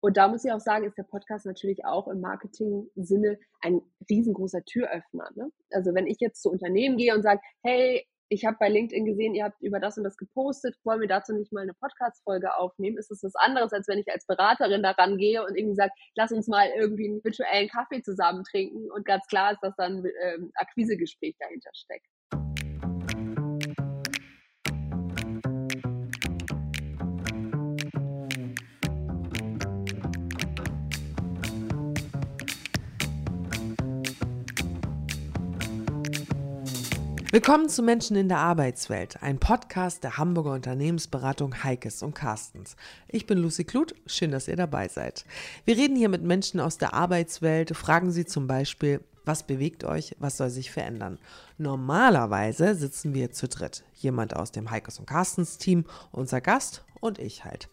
Und 0.00 0.16
da 0.16 0.28
muss 0.28 0.44
ich 0.44 0.52
auch 0.52 0.60
sagen, 0.60 0.84
ist 0.86 0.96
der 0.96 1.02
Podcast 1.04 1.46
natürlich 1.46 1.84
auch 1.84 2.08
im 2.08 2.20
Marketing-Sinne 2.20 3.38
ein 3.60 3.82
riesengroßer 4.08 4.64
Türöffner. 4.64 5.28
Ne? 5.34 5.50
Also 5.70 5.94
wenn 5.94 6.06
ich 6.06 6.18
jetzt 6.20 6.42
zu 6.42 6.50
Unternehmen 6.50 6.96
gehe 6.96 7.14
und 7.14 7.22
sage, 7.22 7.40
hey, 7.62 8.06
ich 8.32 8.44
habe 8.44 8.56
bei 8.60 8.68
LinkedIn 8.68 9.04
gesehen, 9.04 9.34
ihr 9.34 9.44
habt 9.44 9.60
über 9.60 9.80
das 9.80 9.98
und 9.98 10.04
das 10.04 10.16
gepostet, 10.16 10.76
wollen 10.84 11.00
wir 11.00 11.08
dazu 11.08 11.34
nicht 11.34 11.52
mal 11.52 11.62
eine 11.62 11.74
Podcast-Folge 11.74 12.56
aufnehmen? 12.56 12.96
Ist 12.96 13.10
es 13.10 13.24
was 13.24 13.34
anderes, 13.34 13.72
als 13.72 13.88
wenn 13.88 13.98
ich 13.98 14.10
als 14.10 14.24
Beraterin 14.24 14.84
daran 14.84 15.18
gehe 15.18 15.44
und 15.44 15.56
irgendwie 15.56 15.74
sage, 15.74 15.92
lass 16.14 16.30
uns 16.30 16.46
mal 16.46 16.68
irgendwie 16.78 17.08
einen 17.08 17.24
virtuellen 17.24 17.68
Kaffee 17.68 18.02
zusammen 18.02 18.44
trinken 18.44 18.90
und 18.90 19.04
ganz 19.04 19.26
klar 19.26 19.52
ist, 19.52 19.60
dass 19.62 19.74
dann 19.76 19.98
ein 19.98 20.12
ähm, 20.22 20.52
Akquisegespräch 20.54 21.34
dahinter 21.40 21.70
steckt. 21.74 22.06
Willkommen 37.32 37.68
zu 37.68 37.84
Menschen 37.84 38.16
in 38.16 38.28
der 38.28 38.38
Arbeitswelt, 38.38 39.22
ein 39.22 39.38
Podcast 39.38 40.02
der 40.02 40.16
Hamburger 40.16 40.50
Unternehmensberatung 40.50 41.62
Heikes 41.62 42.02
und 42.02 42.12
Carstens. 42.12 42.74
Ich 43.06 43.24
bin 43.24 43.38
Lucy 43.38 43.62
Kluth, 43.62 43.94
schön, 44.04 44.32
dass 44.32 44.48
ihr 44.48 44.56
dabei 44.56 44.88
seid. 44.88 45.24
Wir 45.64 45.76
reden 45.76 45.94
hier 45.94 46.08
mit 46.08 46.24
Menschen 46.24 46.58
aus 46.58 46.76
der 46.76 46.92
Arbeitswelt, 46.92 47.76
fragen 47.76 48.10
sie 48.10 48.24
zum 48.24 48.48
Beispiel, 48.48 49.04
was 49.24 49.44
bewegt 49.44 49.84
euch, 49.84 50.16
was 50.18 50.38
soll 50.38 50.50
sich 50.50 50.72
verändern. 50.72 51.20
Normalerweise 51.56 52.74
sitzen 52.74 53.14
wir 53.14 53.30
zu 53.30 53.46
dritt, 53.46 53.84
jemand 53.94 54.34
aus 54.34 54.50
dem 54.50 54.72
Heikes 54.72 54.98
und 54.98 55.06
Carstens 55.06 55.56
Team, 55.56 55.84
unser 56.10 56.40
Gast 56.40 56.82
und 56.98 57.20
ich 57.20 57.44
halt. 57.44 57.68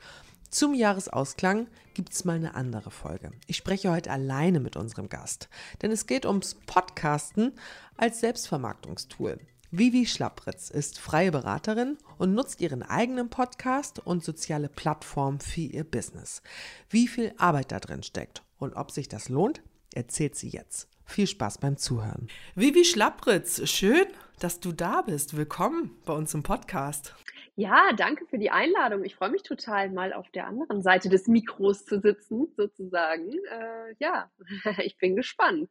Zum 0.49 0.73
Jahresausklang 0.73 1.67
gibt 1.93 2.13
es 2.13 2.23
mal 2.23 2.37
eine 2.37 2.55
andere 2.55 2.89
Folge. 2.89 3.31
Ich 3.47 3.57
spreche 3.57 3.91
heute 3.91 4.11
alleine 4.11 4.61
mit 4.61 4.77
unserem 4.77 5.09
Gast, 5.09 5.49
denn 5.81 5.91
es 5.91 6.07
geht 6.07 6.25
ums 6.25 6.55
Podcasten 6.65 7.51
als 7.97 8.21
Selbstvermarktungstool. 8.21 9.39
Vivi 9.71 10.05
Schlappritz 10.05 10.69
ist 10.69 10.99
freie 10.99 11.31
Beraterin 11.31 11.97
und 12.17 12.33
nutzt 12.33 12.61
ihren 12.61 12.81
eigenen 12.81 13.29
Podcast 13.29 13.99
und 13.99 14.23
soziale 14.23 14.69
Plattformen 14.69 15.41
für 15.41 15.61
ihr 15.61 15.83
Business. 15.83 16.41
Wie 16.89 17.09
viel 17.09 17.33
Arbeit 17.37 17.73
da 17.73 17.81
drin 17.81 18.03
steckt 18.03 18.41
und 18.57 18.73
ob 18.75 18.91
sich 18.91 19.09
das 19.09 19.27
lohnt, 19.27 19.61
erzählt 19.93 20.37
sie 20.37 20.47
jetzt. 20.47 20.87
Viel 21.03 21.27
Spaß 21.27 21.57
beim 21.57 21.75
Zuhören. 21.75 22.29
Vivi 22.55 22.85
Schlappritz, 22.85 23.67
schön, 23.69 24.05
dass 24.39 24.61
du 24.61 24.71
da 24.71 25.01
bist. 25.01 25.35
Willkommen 25.35 25.91
bei 26.05 26.13
uns 26.13 26.33
im 26.33 26.43
Podcast. 26.43 27.13
Ja, 27.59 27.91
danke 27.97 28.27
für 28.27 28.37
die 28.37 28.51
Einladung. 28.51 29.03
Ich 29.03 29.15
freue 29.15 29.31
mich 29.31 29.41
total, 29.41 29.89
mal 29.89 30.13
auf 30.13 30.29
der 30.29 30.45
anderen 30.45 30.83
Seite 30.83 31.09
des 31.09 31.27
Mikros 31.27 31.85
zu 31.85 31.99
sitzen, 31.99 32.53
sozusagen. 32.55 33.31
Äh, 33.31 33.95
ja, 33.97 34.29
ich 34.83 34.95
bin 34.97 35.15
gespannt. 35.15 35.67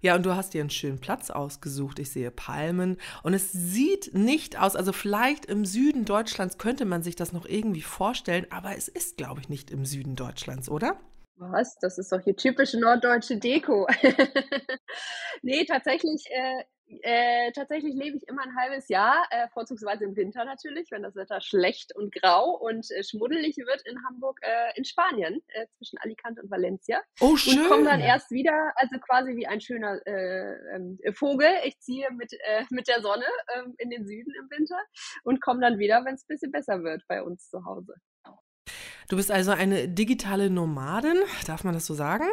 Ja, 0.00 0.14
und 0.14 0.24
du 0.24 0.36
hast 0.36 0.54
dir 0.54 0.60
einen 0.60 0.70
schönen 0.70 1.00
Platz 1.00 1.30
ausgesucht. 1.30 1.98
Ich 1.98 2.12
sehe 2.12 2.30
Palmen 2.30 2.98
und 3.24 3.34
es 3.34 3.50
sieht 3.50 4.14
nicht 4.14 4.60
aus, 4.60 4.76
also 4.76 4.92
vielleicht 4.92 5.46
im 5.46 5.64
Süden 5.64 6.04
Deutschlands 6.04 6.56
könnte 6.56 6.84
man 6.84 7.02
sich 7.02 7.16
das 7.16 7.32
noch 7.32 7.46
irgendwie 7.46 7.82
vorstellen, 7.82 8.46
aber 8.50 8.76
es 8.76 8.86
ist, 8.86 9.16
glaube 9.16 9.40
ich, 9.40 9.48
nicht 9.48 9.72
im 9.72 9.84
Süden 9.86 10.14
Deutschlands, 10.14 10.68
oder? 10.68 11.00
Was? 11.36 11.78
Das 11.80 11.98
ist 11.98 12.12
doch 12.12 12.20
hier 12.20 12.36
typische 12.36 12.78
norddeutsche 12.78 13.38
Deko. 13.38 13.88
nee, 15.42 15.64
tatsächlich 15.64 16.26
äh, 16.30 16.64
äh, 16.86 17.52
tatsächlich 17.52 17.94
lebe 17.94 18.16
ich 18.16 18.28
immer 18.28 18.42
ein 18.42 18.56
halbes 18.56 18.88
Jahr, 18.88 19.26
äh, 19.30 19.48
vorzugsweise 19.48 20.04
im 20.04 20.16
Winter 20.16 20.44
natürlich, 20.44 20.90
wenn 20.90 21.02
das 21.02 21.16
Wetter 21.16 21.40
schlecht 21.40 21.94
und 21.96 22.14
grau 22.14 22.50
und 22.50 22.90
äh, 22.90 23.02
schmuddelig 23.02 23.56
wird 23.56 23.82
in 23.86 24.04
Hamburg, 24.04 24.38
äh, 24.42 24.76
in 24.76 24.84
Spanien, 24.84 25.42
äh, 25.48 25.66
zwischen 25.76 25.98
Alicante 25.98 26.42
und 26.42 26.50
Valencia. 26.50 27.00
Oh, 27.20 27.36
schön. 27.36 27.60
Und 27.60 27.68
komme 27.68 27.84
dann 27.84 28.00
erst 28.00 28.30
wieder, 28.30 28.72
also 28.76 28.98
quasi 28.98 29.36
wie 29.36 29.46
ein 29.46 29.60
schöner 29.60 30.00
äh, 30.06 30.76
ähm, 30.76 30.98
Vogel. 31.12 31.48
Ich 31.64 31.78
ziehe 31.80 32.10
mit, 32.12 32.32
äh, 32.32 32.64
mit 32.70 32.88
der 32.88 33.00
Sonne 33.00 33.26
äh, 33.48 33.62
in 33.78 33.90
den 33.90 34.06
Süden 34.06 34.32
im 34.38 34.50
Winter 34.50 34.78
und 35.22 35.40
komme 35.40 35.60
dann 35.60 35.78
wieder, 35.78 36.04
wenn 36.04 36.14
es 36.14 36.24
ein 36.24 36.28
bisschen 36.28 36.52
besser 36.52 36.82
wird 36.82 37.02
bei 37.08 37.22
uns 37.22 37.48
zu 37.48 37.64
Hause. 37.64 37.94
Du 39.08 39.16
bist 39.16 39.30
also 39.30 39.50
eine 39.50 39.88
digitale 39.88 40.48
Nomadin, 40.48 41.18
darf 41.46 41.64
man 41.64 41.74
das 41.74 41.86
so 41.86 41.94
sagen? 41.94 42.24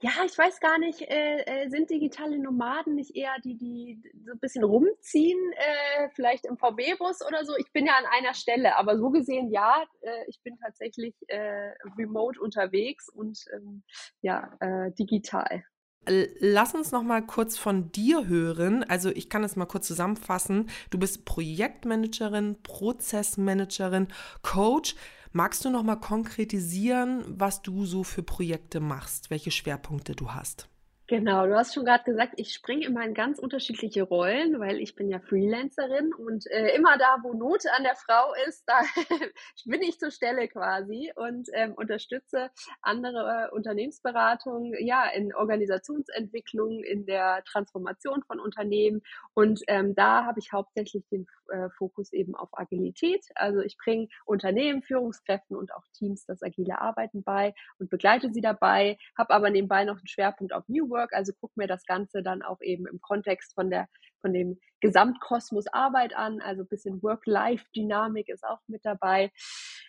Ja, 0.00 0.10
ich 0.24 0.36
weiß 0.36 0.60
gar 0.60 0.78
nicht, 0.78 1.02
äh, 1.02 1.42
äh, 1.42 1.68
sind 1.68 1.90
digitale 1.90 2.38
Nomaden 2.38 2.94
nicht 2.94 3.16
eher 3.16 3.34
die, 3.44 3.56
die 3.56 4.02
so 4.24 4.32
ein 4.32 4.38
bisschen 4.38 4.64
rumziehen, 4.64 5.38
äh, 5.52 6.08
vielleicht 6.14 6.44
im 6.46 6.56
VW-Bus 6.56 7.24
oder 7.26 7.44
so? 7.44 7.56
Ich 7.56 7.72
bin 7.72 7.86
ja 7.86 7.94
an 7.94 8.04
einer 8.18 8.34
Stelle, 8.34 8.76
aber 8.76 8.98
so 8.98 9.10
gesehen 9.10 9.50
ja, 9.50 9.84
äh, 10.00 10.24
ich 10.28 10.40
bin 10.42 10.58
tatsächlich 10.58 11.14
äh, 11.28 11.72
remote 11.98 12.40
unterwegs 12.40 13.08
und 13.08 13.44
ähm, 13.54 13.82
ja, 14.22 14.56
äh, 14.60 14.92
digital. 14.92 15.64
Lass 16.08 16.74
uns 16.74 16.92
noch 16.92 17.02
mal 17.02 17.24
kurz 17.24 17.58
von 17.58 17.90
dir 17.90 18.28
hören. 18.28 18.84
Also 18.84 19.10
ich 19.10 19.28
kann 19.28 19.42
es 19.42 19.56
mal 19.56 19.66
kurz 19.66 19.88
zusammenfassen. 19.88 20.70
Du 20.90 20.98
bist 20.98 21.24
Projektmanagerin, 21.24 22.62
Prozessmanagerin, 22.62 24.08
Coach. 24.42 24.94
Magst 25.32 25.64
du 25.64 25.70
noch 25.70 25.82
mal 25.82 25.96
konkretisieren, 25.96 27.24
was 27.26 27.62
du 27.62 27.84
so 27.84 28.04
für 28.04 28.22
Projekte 28.22 28.80
machst, 28.80 29.30
welche 29.30 29.50
Schwerpunkte 29.50 30.14
du 30.14 30.32
hast? 30.32 30.68
Genau, 31.08 31.46
du 31.46 31.54
hast 31.54 31.72
schon 31.72 31.84
gerade 31.84 32.02
gesagt, 32.02 32.32
ich 32.36 32.52
springe 32.52 32.84
immer 32.84 33.04
in 33.04 33.14
ganz 33.14 33.38
unterschiedliche 33.38 34.02
Rollen, 34.02 34.58
weil 34.58 34.80
ich 34.80 34.96
bin 34.96 35.08
ja 35.08 35.20
Freelancerin 35.20 36.12
und 36.12 36.50
äh, 36.50 36.74
immer 36.74 36.98
da, 36.98 37.18
wo 37.22 37.32
Not 37.32 37.62
an 37.76 37.84
der 37.84 37.94
Frau 37.94 38.34
ist, 38.48 38.64
da 38.66 38.80
bin 39.66 39.82
ich 39.82 40.00
zur 40.00 40.10
Stelle 40.10 40.48
quasi 40.48 41.12
und 41.14 41.48
ähm, 41.52 41.74
unterstütze 41.74 42.50
andere 42.82 43.52
Unternehmensberatungen 43.52 44.74
ja 44.84 45.04
in 45.14 45.32
Organisationsentwicklung, 45.32 46.82
in 46.82 47.06
der 47.06 47.44
Transformation 47.44 48.24
von 48.24 48.40
Unternehmen 48.40 49.02
und 49.32 49.62
ähm, 49.68 49.94
da 49.94 50.24
habe 50.24 50.40
ich 50.40 50.50
hauptsächlich 50.52 51.06
den 51.06 51.28
äh, 51.50 51.68
Fokus 51.76 52.12
eben 52.12 52.34
auf 52.34 52.50
Agilität. 52.52 53.26
Also 53.34 53.60
ich 53.60 53.76
bringe 53.76 54.08
Unternehmen, 54.24 54.82
Führungskräften 54.82 55.56
und 55.56 55.74
auch 55.74 55.84
Teams 55.92 56.24
das 56.26 56.42
agile 56.42 56.80
Arbeiten 56.80 57.22
bei 57.22 57.54
und 57.78 57.90
begleite 57.90 58.32
sie 58.32 58.40
dabei, 58.40 58.98
habe 59.16 59.34
aber 59.34 59.50
nebenbei 59.50 59.84
noch 59.84 59.96
einen 59.96 60.06
Schwerpunkt 60.06 60.52
auf 60.52 60.68
New 60.68 60.88
Work 60.90 61.12
also 61.14 61.32
guck 61.40 61.56
mir 61.56 61.66
das 61.66 61.84
Ganze 61.86 62.22
dann 62.22 62.42
auch 62.42 62.60
eben 62.60 62.86
im 62.86 63.00
Kontext 63.00 63.54
von 63.54 63.70
der 63.70 63.88
von 64.26 64.32
dem 64.32 64.58
Gesamtkosmos 64.80 65.68
Arbeit 65.68 66.16
an, 66.16 66.40
also 66.40 66.62
ein 66.62 66.68
bisschen 66.68 67.00
Work-Life-Dynamik 67.00 68.28
ist 68.28 68.44
auch 68.44 68.58
mit 68.66 68.84
dabei. 68.84 69.30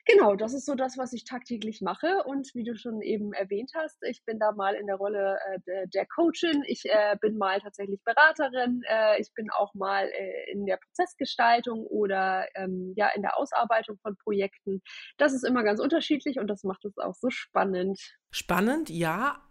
Genau, 0.06 0.36
das 0.36 0.54
ist 0.54 0.66
so 0.66 0.76
das, 0.76 0.98
was 0.98 1.12
ich 1.12 1.26
tagtäglich 1.26 1.82
mache. 1.82 2.24
Und 2.24 2.54
wie 2.54 2.64
du 2.64 2.76
schon 2.76 3.02
eben 3.02 3.34
erwähnt 3.34 3.72
hast, 3.76 3.98
ich 4.04 4.24
bin 4.26 4.38
da 4.40 4.52
mal 4.52 4.76
in 4.76 4.86
der 4.86 4.98
Rolle 4.98 5.40
äh, 5.66 5.88
der, 5.88 6.06
Coachin, 6.06 6.64
ich 6.68 6.86
äh, 6.86 7.18
bin 7.20 7.38
mal 7.38 7.60
tatsächlich 7.60 8.00
Beraterin, 8.04 8.84
äh, 8.88 9.20
ich 9.20 9.34
bin 9.34 9.50
auch 9.50 9.74
mal 9.74 10.06
äh, 10.06 10.52
in 10.52 10.68
der 10.68 10.78
Prozessgestaltung 10.78 11.86
oder 11.88 12.48
ähm, 12.56 12.94
ja 12.96 13.10
in 13.16 13.24
der 13.24 13.38
Ausarbeitung 13.38 13.98
von 13.98 14.16
Projekten. 14.18 14.82
Das 15.18 15.34
ist 15.34 15.44
immer 15.44 15.64
ganz 15.64 15.80
unterschiedlich 15.82 16.40
und 16.40 16.48
das 16.48 16.64
macht 16.64 16.86
es 16.86 16.98
auch 17.00 17.16
so 17.16 17.32
spannend. 17.32 18.00
Spannend, 18.30 18.90
ja, 18.90 19.47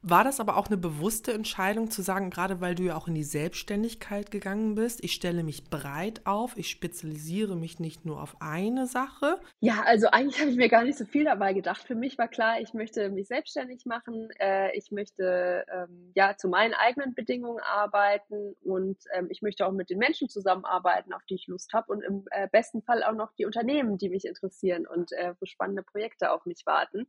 war 0.00 0.24
das 0.24 0.40
aber 0.40 0.56
auch 0.56 0.68
eine 0.68 0.76
bewusste 0.76 1.32
Entscheidung 1.32 1.90
zu 1.90 2.02
sagen, 2.02 2.30
gerade 2.30 2.60
weil 2.60 2.74
du 2.74 2.84
ja 2.84 2.96
auch 2.96 3.08
in 3.08 3.14
die 3.14 3.24
Selbstständigkeit 3.24 4.30
gegangen 4.30 4.74
bist, 4.74 5.04
ich 5.04 5.12
stelle 5.12 5.42
mich 5.42 5.68
breit 5.68 6.22
auf, 6.24 6.56
ich 6.56 6.70
spezialisiere 6.70 7.56
mich 7.56 7.78
nicht 7.78 8.06
nur 8.06 8.22
auf 8.22 8.36
eine 8.40 8.86
Sache? 8.86 9.38
Ja, 9.60 9.82
also 9.84 10.08
eigentlich 10.08 10.40
habe 10.40 10.50
ich 10.50 10.56
mir 10.56 10.68
gar 10.68 10.84
nicht 10.84 10.96
so 10.96 11.04
viel 11.04 11.24
dabei 11.24 11.52
gedacht. 11.52 11.82
Für 11.82 11.94
mich 11.94 12.16
war 12.16 12.28
klar, 12.28 12.60
ich 12.60 12.72
möchte 12.72 13.10
mich 13.10 13.28
selbstständig 13.28 13.84
machen, 13.84 14.30
äh, 14.38 14.76
ich 14.76 14.90
möchte 14.90 15.66
ähm, 15.70 16.12
ja 16.14 16.36
zu 16.36 16.48
meinen 16.48 16.74
eigenen 16.74 17.14
Bedingungen 17.14 17.60
arbeiten 17.60 18.54
und 18.62 18.96
ähm, 19.12 19.28
ich 19.30 19.42
möchte 19.42 19.66
auch 19.66 19.72
mit 19.72 19.90
den 19.90 19.98
Menschen 19.98 20.28
zusammenarbeiten, 20.28 21.12
auf 21.12 21.24
die 21.24 21.34
ich 21.34 21.48
Lust 21.48 21.72
habe 21.74 21.92
und 21.92 22.02
im 22.02 22.24
äh, 22.30 22.48
besten 22.50 22.82
Fall 22.82 23.02
auch 23.02 23.14
noch 23.14 23.32
die 23.32 23.44
Unternehmen, 23.44 23.98
die 23.98 24.08
mich 24.08 24.24
interessieren 24.24 24.86
und 24.86 25.12
äh, 25.12 25.34
wo 25.40 25.46
spannende 25.46 25.82
Projekte 25.82 26.30
auf 26.30 26.46
mich 26.46 26.64
warten. 26.64 27.06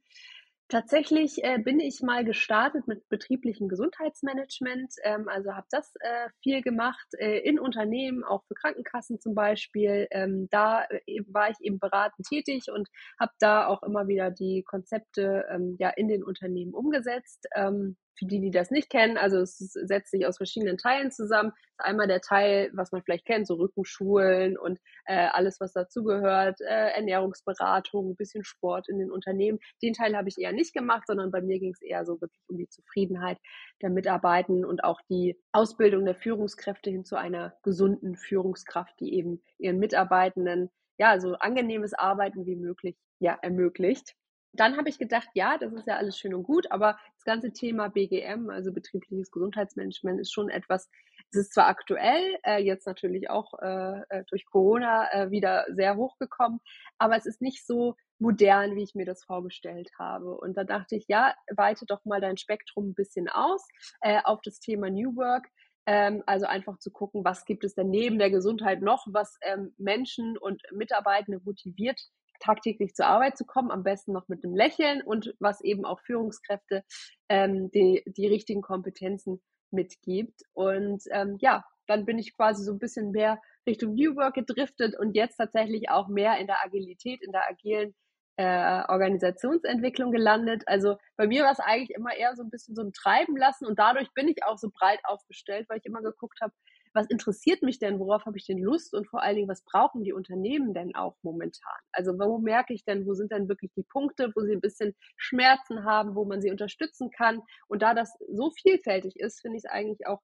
Tatsächlich 0.69 1.43
äh, 1.43 1.57
bin 1.57 1.79
ich 1.79 2.03
mal 2.03 2.23
gestartet 2.23 2.87
mit 2.87 3.09
betrieblichem 3.09 3.67
Gesundheitsmanagement, 3.69 4.93
ähm, 5.03 5.27
also 5.27 5.55
habe 5.55 5.65
das 5.71 5.91
äh, 5.99 6.29
viel 6.43 6.61
gemacht 6.61 7.07
äh, 7.17 7.39
in 7.39 7.59
Unternehmen, 7.59 8.23
auch 8.23 8.43
für 8.47 8.53
Krankenkassen 8.53 9.19
zum 9.19 9.33
Beispiel. 9.33 10.07
Ähm, 10.11 10.47
da 10.51 10.83
äh, 10.83 11.21
war 11.27 11.49
ich 11.49 11.57
eben 11.61 11.79
beratend 11.79 12.27
tätig 12.27 12.65
und 12.71 12.87
habe 13.19 13.31
da 13.39 13.65
auch 13.65 13.81
immer 13.81 14.07
wieder 14.07 14.29
die 14.29 14.61
Konzepte 14.61 15.43
ähm, 15.49 15.75
ja 15.79 15.89
in 15.89 16.07
den 16.07 16.23
Unternehmen 16.23 16.75
umgesetzt. 16.75 17.47
Ähm, 17.55 17.97
für 18.19 18.25
die, 18.25 18.41
die 18.41 18.51
das 18.51 18.69
nicht 18.69 18.89
kennen, 18.89 19.17
also 19.17 19.37
es 19.37 19.57
setzt 19.57 20.11
sich 20.11 20.27
aus 20.27 20.37
verschiedenen 20.37 20.77
Teilen 20.77 21.09
zusammen. 21.11 21.53
Einmal 21.77 22.07
der 22.07 22.19
Teil, 22.19 22.69
was 22.73 22.91
man 22.91 23.01
vielleicht 23.01 23.25
kennt, 23.25 23.47
so 23.47 23.55
Rückenschulen 23.55 24.57
und 24.57 24.77
äh, 25.05 25.27
alles, 25.31 25.61
was 25.61 25.71
dazugehört, 25.71 26.59
äh, 26.59 26.91
Ernährungsberatung, 26.91 28.11
ein 28.11 28.15
bisschen 28.17 28.43
Sport 28.43 28.89
in 28.89 28.99
den 28.99 29.09
Unternehmen. 29.09 29.59
Den 29.81 29.93
Teil 29.93 30.15
habe 30.17 30.27
ich 30.27 30.37
eher 30.37 30.51
nicht 30.51 30.73
gemacht, 30.73 31.07
sondern 31.07 31.31
bei 31.31 31.41
mir 31.41 31.59
ging 31.59 31.71
es 31.71 31.81
eher 31.81 32.05
so 32.05 32.19
wirklich 32.19 32.43
um 32.47 32.57
die 32.57 32.67
Zufriedenheit 32.67 33.37
der 33.81 33.89
Mitarbeitenden 33.89 34.65
und 34.65 34.83
auch 34.83 34.99
die 35.09 35.39
Ausbildung 35.53 36.03
der 36.03 36.15
Führungskräfte 36.15 36.89
hin 36.89 37.05
zu 37.05 37.15
einer 37.15 37.53
gesunden 37.63 38.17
Führungskraft, 38.17 38.99
die 38.99 39.13
eben 39.13 39.41
ihren 39.57 39.79
Mitarbeitenden 39.79 40.69
ja 40.97 41.19
so 41.21 41.35
angenehmes 41.35 41.93
Arbeiten 41.93 42.45
wie 42.45 42.57
möglich 42.57 42.97
ja 43.19 43.37
ermöglicht. 43.41 44.15
Dann 44.53 44.77
habe 44.77 44.89
ich 44.89 44.97
gedacht, 44.97 45.29
ja, 45.33 45.57
das 45.57 45.73
ist 45.73 45.87
ja 45.87 45.97
alles 45.97 46.17
schön 46.17 46.33
und 46.33 46.43
gut, 46.43 46.71
aber 46.71 46.97
das 47.15 47.23
ganze 47.23 47.51
Thema 47.51 47.89
BGM, 47.89 48.49
also 48.49 48.73
betriebliches 48.73 49.31
Gesundheitsmanagement, 49.31 50.19
ist 50.19 50.31
schon 50.31 50.49
etwas, 50.49 50.89
es 51.31 51.41
ist 51.41 51.53
zwar 51.53 51.67
aktuell, 51.67 52.37
äh, 52.43 52.61
jetzt 52.61 52.87
natürlich 52.87 53.29
auch 53.29 53.53
äh, 53.61 54.01
äh 54.09 54.23
durch 54.29 54.45
Corona 54.45 55.11
äh, 55.11 55.31
wieder 55.31 55.65
sehr 55.69 55.95
hochgekommen, 55.95 56.59
aber 56.97 57.15
es 57.15 57.25
ist 57.25 57.41
nicht 57.41 57.65
so 57.65 57.95
modern, 58.19 58.75
wie 58.75 58.83
ich 58.83 58.95
mir 58.95 59.05
das 59.05 59.23
vorgestellt 59.23 59.91
habe. 59.97 60.35
Und 60.35 60.57
da 60.57 60.63
dachte 60.63 60.95
ich, 60.95 61.05
ja, 61.07 61.33
weite 61.55 61.85
doch 61.85 62.03
mal 62.05 62.19
dein 62.19 62.37
Spektrum 62.37 62.89
ein 62.89 62.93
bisschen 62.93 63.29
aus 63.29 63.65
äh, 64.01 64.19
auf 64.23 64.41
das 64.41 64.59
Thema 64.59 64.89
New 64.89 65.15
Work. 65.15 65.47
Ähm, 65.85 66.21
also 66.25 66.45
einfach 66.45 66.77
zu 66.79 66.91
gucken, 66.91 67.23
was 67.23 67.45
gibt 67.45 67.63
es 67.63 67.75
denn 67.75 67.89
neben 67.89 68.19
der 68.19 68.29
Gesundheit 68.29 68.81
noch, 68.81 69.07
was 69.09 69.37
ähm, 69.41 69.73
Menschen 69.77 70.37
und 70.37 70.61
Mitarbeitende 70.71 71.39
motiviert, 71.43 71.99
tagtäglich 72.39 72.93
zur 72.95 73.07
Arbeit 73.07 73.37
zu 73.37 73.45
kommen, 73.45 73.71
am 73.71 73.83
besten 73.83 74.13
noch 74.13 74.27
mit 74.27 74.43
einem 74.43 74.55
Lächeln 74.55 75.01
und 75.01 75.33
was 75.39 75.61
eben 75.61 75.85
auch 75.85 75.99
Führungskräfte 76.01 76.83
ähm, 77.29 77.69
die, 77.71 78.03
die 78.05 78.27
richtigen 78.27 78.61
Kompetenzen 78.61 79.41
mitgibt. 79.71 80.41
Und 80.53 81.03
ähm, 81.11 81.37
ja, 81.39 81.65
dann 81.87 82.05
bin 82.05 82.19
ich 82.19 82.35
quasi 82.35 82.63
so 82.63 82.71
ein 82.71 82.79
bisschen 82.79 83.11
mehr 83.11 83.41
Richtung 83.67 83.93
New 83.93 84.15
Work 84.15 84.35
gedriftet 84.35 84.97
und 84.97 85.15
jetzt 85.15 85.37
tatsächlich 85.37 85.89
auch 85.89 86.07
mehr 86.07 86.37
in 86.37 86.47
der 86.47 86.63
Agilität, 86.63 87.21
in 87.23 87.31
der 87.31 87.47
agilen 87.49 87.95
äh, 88.37 88.83
Organisationsentwicklung 88.87 90.11
gelandet. 90.11 90.63
Also 90.65 90.97
bei 91.17 91.27
mir 91.27 91.43
war 91.43 91.51
es 91.51 91.59
eigentlich 91.59 91.89
immer 91.91 92.15
eher 92.15 92.35
so 92.35 92.43
ein 92.43 92.49
bisschen 92.49 92.75
so 92.75 92.83
ein 92.83 92.93
Treiben 92.93 93.35
lassen 93.35 93.65
und 93.65 93.77
dadurch 93.77 94.13
bin 94.13 94.29
ich 94.29 94.43
auch 94.45 94.57
so 94.57 94.69
breit 94.73 94.99
aufgestellt, 95.03 95.67
weil 95.67 95.79
ich 95.79 95.85
immer 95.85 96.01
geguckt 96.01 96.39
habe, 96.41 96.53
was 96.93 97.07
interessiert 97.07 97.61
mich 97.61 97.79
denn, 97.79 97.99
worauf 97.99 98.25
habe 98.25 98.37
ich 98.37 98.45
denn 98.45 98.57
Lust 98.57 98.93
und 98.93 99.07
vor 99.07 99.21
allen 99.21 99.35
Dingen, 99.35 99.47
was 99.47 99.63
brauchen 99.63 100.03
die 100.03 100.13
Unternehmen 100.13 100.73
denn 100.73 100.95
auch 100.95 101.15
momentan? 101.21 101.79
Also 101.91 102.17
wo 102.17 102.39
merke 102.39 102.73
ich 102.73 102.83
denn, 102.83 103.05
wo 103.05 103.13
sind 103.13 103.31
denn 103.31 103.47
wirklich 103.47 103.71
die 103.75 103.83
Punkte, 103.83 104.31
wo 104.35 104.41
sie 104.41 104.53
ein 104.53 104.61
bisschen 104.61 104.95
Schmerzen 105.17 105.83
haben, 105.83 106.15
wo 106.15 106.25
man 106.25 106.41
sie 106.41 106.51
unterstützen 106.51 107.11
kann? 107.11 107.41
Und 107.67 107.81
da 107.81 107.93
das 107.93 108.17
so 108.31 108.51
vielfältig 108.51 109.19
ist, 109.19 109.41
finde 109.41 109.57
ich 109.57 109.65
es 109.65 109.71
eigentlich 109.71 110.07
auch 110.07 110.21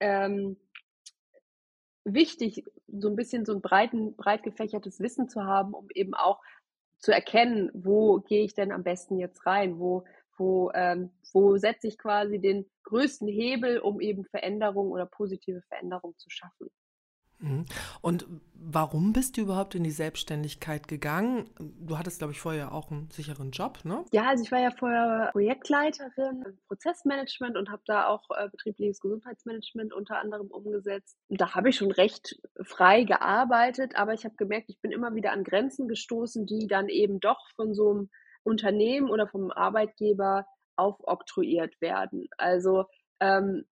ähm, 0.00 0.56
wichtig, 2.04 2.64
so 2.86 3.08
ein 3.08 3.16
bisschen 3.16 3.44
so 3.44 3.54
ein 3.54 3.60
breiten, 3.60 4.14
breit 4.16 4.42
gefächertes 4.42 5.00
Wissen 5.00 5.28
zu 5.28 5.44
haben, 5.44 5.74
um 5.74 5.88
eben 5.94 6.14
auch 6.14 6.40
zu 6.98 7.12
erkennen, 7.12 7.70
wo 7.74 8.20
gehe 8.20 8.44
ich 8.44 8.54
denn 8.54 8.72
am 8.72 8.84
besten 8.84 9.18
jetzt 9.18 9.44
rein, 9.44 9.78
wo 9.78 10.04
wo, 10.36 10.70
ähm, 10.74 11.10
wo 11.32 11.56
setze 11.56 11.88
ich 11.88 11.98
quasi 11.98 12.38
den 12.38 12.66
größten 12.84 13.28
Hebel, 13.28 13.78
um 13.78 14.00
eben 14.00 14.24
Veränderung 14.24 14.90
oder 14.90 15.06
positive 15.06 15.62
Veränderung 15.68 16.14
zu 16.18 16.30
schaffen. 16.30 16.70
Mhm. 17.38 17.66
Und 18.00 18.26
warum 18.54 19.12
bist 19.12 19.36
du 19.36 19.42
überhaupt 19.42 19.74
in 19.74 19.84
die 19.84 19.90
Selbstständigkeit 19.90 20.88
gegangen? 20.88 21.50
Du 21.58 21.98
hattest, 21.98 22.18
glaube 22.18 22.32
ich, 22.32 22.40
vorher 22.40 22.72
auch 22.72 22.90
einen 22.90 23.10
sicheren 23.10 23.50
Job, 23.50 23.80
ne? 23.84 24.04
Ja, 24.12 24.28
also 24.28 24.42
ich 24.42 24.50
war 24.50 24.60
ja 24.60 24.70
vorher 24.70 25.30
Projektleiterin 25.32 26.44
im 26.46 26.58
Prozessmanagement 26.66 27.56
und 27.56 27.70
habe 27.70 27.82
da 27.86 28.06
auch 28.06 28.22
äh, 28.36 28.48
betriebliches 28.48 29.00
Gesundheitsmanagement 29.00 29.92
unter 29.92 30.18
anderem 30.18 30.46
umgesetzt. 30.48 31.18
Und 31.28 31.40
da 31.40 31.54
habe 31.54 31.68
ich 31.68 31.76
schon 31.76 31.90
recht 31.90 32.40
frei 32.64 33.04
gearbeitet, 33.04 33.96
aber 33.96 34.14
ich 34.14 34.24
habe 34.24 34.36
gemerkt, 34.36 34.70
ich 34.70 34.80
bin 34.80 34.92
immer 34.92 35.14
wieder 35.14 35.32
an 35.32 35.44
Grenzen 35.44 35.88
gestoßen, 35.88 36.46
die 36.46 36.66
dann 36.66 36.88
eben 36.88 37.20
doch 37.20 37.50
von 37.54 37.74
so 37.74 37.90
einem 37.90 38.10
Unternehmen 38.46 39.10
oder 39.10 39.26
vom 39.26 39.50
Arbeitgeber 39.50 40.46
aufoktroyiert 40.76 41.80
werden. 41.80 42.28
Also 42.38 42.84
ähm, 43.20 43.64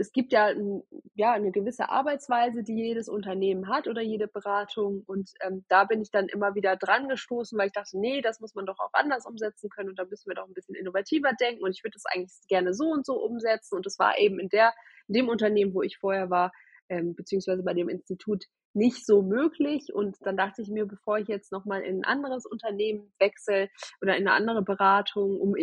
es 0.00 0.12
gibt 0.12 0.32
ja, 0.32 0.46
ein, 0.46 0.82
ja 1.14 1.32
eine 1.32 1.50
gewisse 1.50 1.88
Arbeitsweise, 1.88 2.62
die 2.62 2.76
jedes 2.76 3.08
Unternehmen 3.08 3.68
hat 3.68 3.88
oder 3.88 4.00
jede 4.00 4.28
Beratung. 4.28 5.02
Und 5.06 5.32
ähm, 5.40 5.64
da 5.68 5.84
bin 5.84 6.00
ich 6.00 6.12
dann 6.12 6.28
immer 6.28 6.54
wieder 6.54 6.76
dran 6.76 7.08
gestoßen, 7.08 7.58
weil 7.58 7.66
ich 7.66 7.72
dachte, 7.72 7.98
nee, 7.98 8.20
das 8.20 8.38
muss 8.38 8.54
man 8.54 8.64
doch 8.64 8.78
auch 8.78 8.92
anders 8.92 9.26
umsetzen 9.26 9.70
können 9.70 9.88
und 9.88 9.98
da 9.98 10.04
müssen 10.04 10.30
wir 10.30 10.36
doch 10.36 10.46
ein 10.46 10.54
bisschen 10.54 10.76
innovativer 10.76 11.32
denken. 11.40 11.64
Und 11.64 11.72
ich 11.72 11.82
würde 11.82 11.94
das 11.94 12.06
eigentlich 12.06 12.32
gerne 12.46 12.74
so 12.74 12.84
und 12.84 13.04
so 13.04 13.14
umsetzen. 13.14 13.74
Und 13.74 13.86
das 13.86 13.98
war 13.98 14.18
eben 14.18 14.38
in 14.38 14.48
der, 14.48 14.72
in 15.08 15.14
dem 15.14 15.28
Unternehmen, 15.28 15.74
wo 15.74 15.82
ich 15.82 15.98
vorher 15.98 16.30
war, 16.30 16.52
ähm, 16.88 17.16
beziehungsweise 17.16 17.64
bei 17.64 17.74
dem 17.74 17.88
Institut 17.88 18.44
nicht 18.74 19.04
so 19.04 19.22
möglich. 19.22 19.92
Und 19.94 20.16
dann 20.22 20.36
dachte 20.36 20.62
ich 20.62 20.68
mir, 20.68 20.86
bevor 20.86 21.18
ich 21.18 21.28
jetzt 21.28 21.52
nochmal 21.52 21.82
in 21.82 22.00
ein 22.00 22.04
anderes 22.04 22.46
Unternehmen 22.46 23.12
wechsle 23.18 23.68
oder 24.00 24.16
in 24.16 24.26
eine 24.26 24.36
andere 24.36 24.62
Beratung, 24.62 25.40
um 25.40 25.54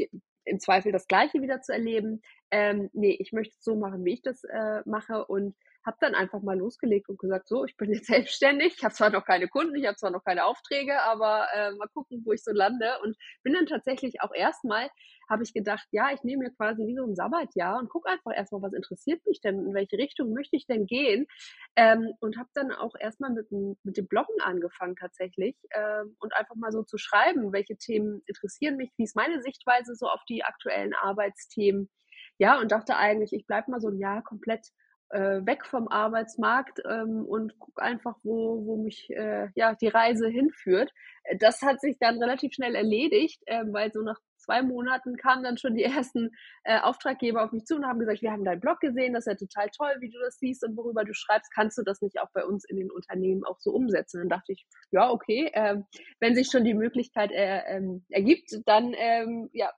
im 0.45 0.59
Zweifel 0.59 0.91
das 0.91 1.07
Gleiche 1.07 1.41
wieder 1.41 1.61
zu 1.61 1.73
erleben, 1.73 2.21
ähm, 2.51 2.89
nee, 2.93 3.17
ich 3.19 3.31
möchte 3.31 3.55
es 3.57 3.63
so 3.63 3.75
machen, 3.75 4.05
wie 4.05 4.13
ich 4.13 4.21
das 4.21 4.43
äh, 4.43 4.81
mache 4.85 5.25
und 5.25 5.55
habe 5.85 5.97
dann 5.99 6.15
einfach 6.15 6.41
mal 6.41 6.57
losgelegt 6.57 7.09
und 7.09 7.19
gesagt, 7.19 7.47
so, 7.47 7.65
ich 7.65 7.77
bin 7.77 7.91
jetzt 7.93 8.07
selbstständig, 8.07 8.75
ich 8.77 8.83
habe 8.83 8.93
zwar 8.93 9.09
noch 9.09 9.25
keine 9.25 9.47
Kunden, 9.47 9.75
ich 9.75 9.85
habe 9.85 9.97
zwar 9.97 10.11
noch 10.11 10.23
keine 10.23 10.45
Aufträge, 10.45 11.01
aber 11.01 11.47
äh, 11.53 11.71
mal 11.71 11.87
gucken, 11.93 12.21
wo 12.25 12.33
ich 12.33 12.43
so 12.43 12.51
lande. 12.51 12.99
Und 13.03 13.15
bin 13.43 13.53
dann 13.53 13.67
tatsächlich 13.67 14.21
auch 14.21 14.33
erstmal, 14.33 14.89
habe 15.29 15.43
ich 15.43 15.53
gedacht, 15.53 15.87
ja, 15.91 16.11
ich 16.13 16.23
nehme 16.23 16.45
mir 16.45 16.51
quasi 16.51 16.85
wie 16.85 16.95
so 16.95 17.05
ein 17.05 17.15
Sabbatjahr 17.15 17.79
und 17.79 17.89
gucke 17.89 18.09
einfach 18.09 18.31
erstmal, 18.35 18.61
was 18.61 18.73
interessiert 18.73 19.25
mich 19.25 19.41
denn, 19.41 19.59
in 19.59 19.73
welche 19.73 19.97
Richtung 19.97 20.33
möchte 20.33 20.55
ich 20.55 20.65
denn 20.65 20.85
gehen? 20.85 21.27
Ähm, 21.75 22.13
und 22.19 22.37
habe 22.37 22.49
dann 22.53 22.71
auch 22.71 22.95
erstmal 22.99 23.31
mit, 23.31 23.51
mit 23.51 23.97
dem 23.97 24.07
Bloggen 24.07 24.41
angefangen 24.41 24.95
tatsächlich 24.95 25.55
ähm, 25.71 26.15
und 26.19 26.35
einfach 26.35 26.55
mal 26.55 26.71
so 26.71 26.83
zu 26.83 26.97
schreiben, 26.97 27.53
welche 27.53 27.77
Themen 27.77 28.21
interessieren 28.25 28.77
mich, 28.77 28.91
wie 28.97 29.03
ist 29.03 29.15
meine 29.15 29.41
Sichtweise 29.41 29.95
so 29.95 30.07
auf 30.07 30.23
die 30.27 30.43
aktuellen 30.43 30.93
Arbeitsthemen, 30.93 31.89
ja, 32.37 32.59
und 32.59 32.71
dachte 32.71 32.97
eigentlich, 32.97 33.33
ich 33.33 33.47
bleibe 33.47 33.71
mal 33.71 33.79
so 33.79 33.89
ein 33.89 33.97
Jahr 33.97 34.21
komplett 34.23 34.67
äh, 35.09 35.45
weg 35.45 35.65
vom 35.65 35.87
Arbeitsmarkt 35.87 36.81
ähm, 36.89 37.25
und 37.25 37.57
gucke 37.59 37.81
einfach, 37.81 38.15
wo, 38.23 38.65
wo 38.65 38.77
mich 38.77 39.09
äh, 39.11 39.49
ja, 39.55 39.75
die 39.75 39.87
Reise 39.87 40.27
hinführt. 40.27 40.91
Das 41.39 41.61
hat 41.61 41.79
sich 41.81 41.97
dann 41.99 42.21
relativ 42.21 42.53
schnell 42.53 42.75
erledigt, 42.75 43.41
äh, 43.45 43.63
weil 43.67 43.91
so 43.91 44.01
nach 44.01 44.19
zwei 44.37 44.61
Monaten 44.61 45.17
kamen 45.17 45.43
dann 45.43 45.57
schon 45.57 45.75
die 45.75 45.83
ersten 45.83 46.31
äh, 46.63 46.79
Auftraggeber 46.79 47.43
auf 47.43 47.51
mich 47.51 47.65
zu 47.65 47.75
und 47.75 47.85
haben 47.85 47.99
gesagt, 47.99 48.21
wir 48.21 48.31
haben 48.31 48.45
deinen 48.45 48.61
Blog 48.61 48.79
gesehen, 48.79 49.13
das 49.13 49.27
ist 49.27 49.33
ja 49.33 49.47
total 49.47 49.69
toll, 49.69 49.95
wie 49.99 50.09
du 50.09 50.19
das 50.19 50.37
siehst 50.37 50.63
und 50.63 50.77
worüber 50.77 51.03
du 51.03 51.13
schreibst, 51.13 51.53
kannst 51.53 51.77
du 51.77 51.83
das 51.83 52.01
nicht 52.01 52.19
auch 52.19 52.29
bei 52.33 52.45
uns 52.45 52.65
in 52.65 52.77
den 52.77 52.91
Unternehmen 52.91 53.43
auch 53.43 53.59
so 53.59 53.71
umsetzen? 53.71 54.19
dann 54.19 54.29
dachte 54.29 54.53
ich, 54.53 54.65
ja, 54.91 55.09
okay, 55.09 55.49
äh, 55.53 55.77
wenn 56.19 56.35
sich 56.35 56.49
schon 56.49 56.63
die 56.63 56.73
Möglichkeit 56.73 57.31
äh, 57.31 57.61
ähm, 57.67 58.05
ergibt, 58.09 58.51
dann 58.65 58.93
ähm, 58.97 59.49
ja, 59.53 59.71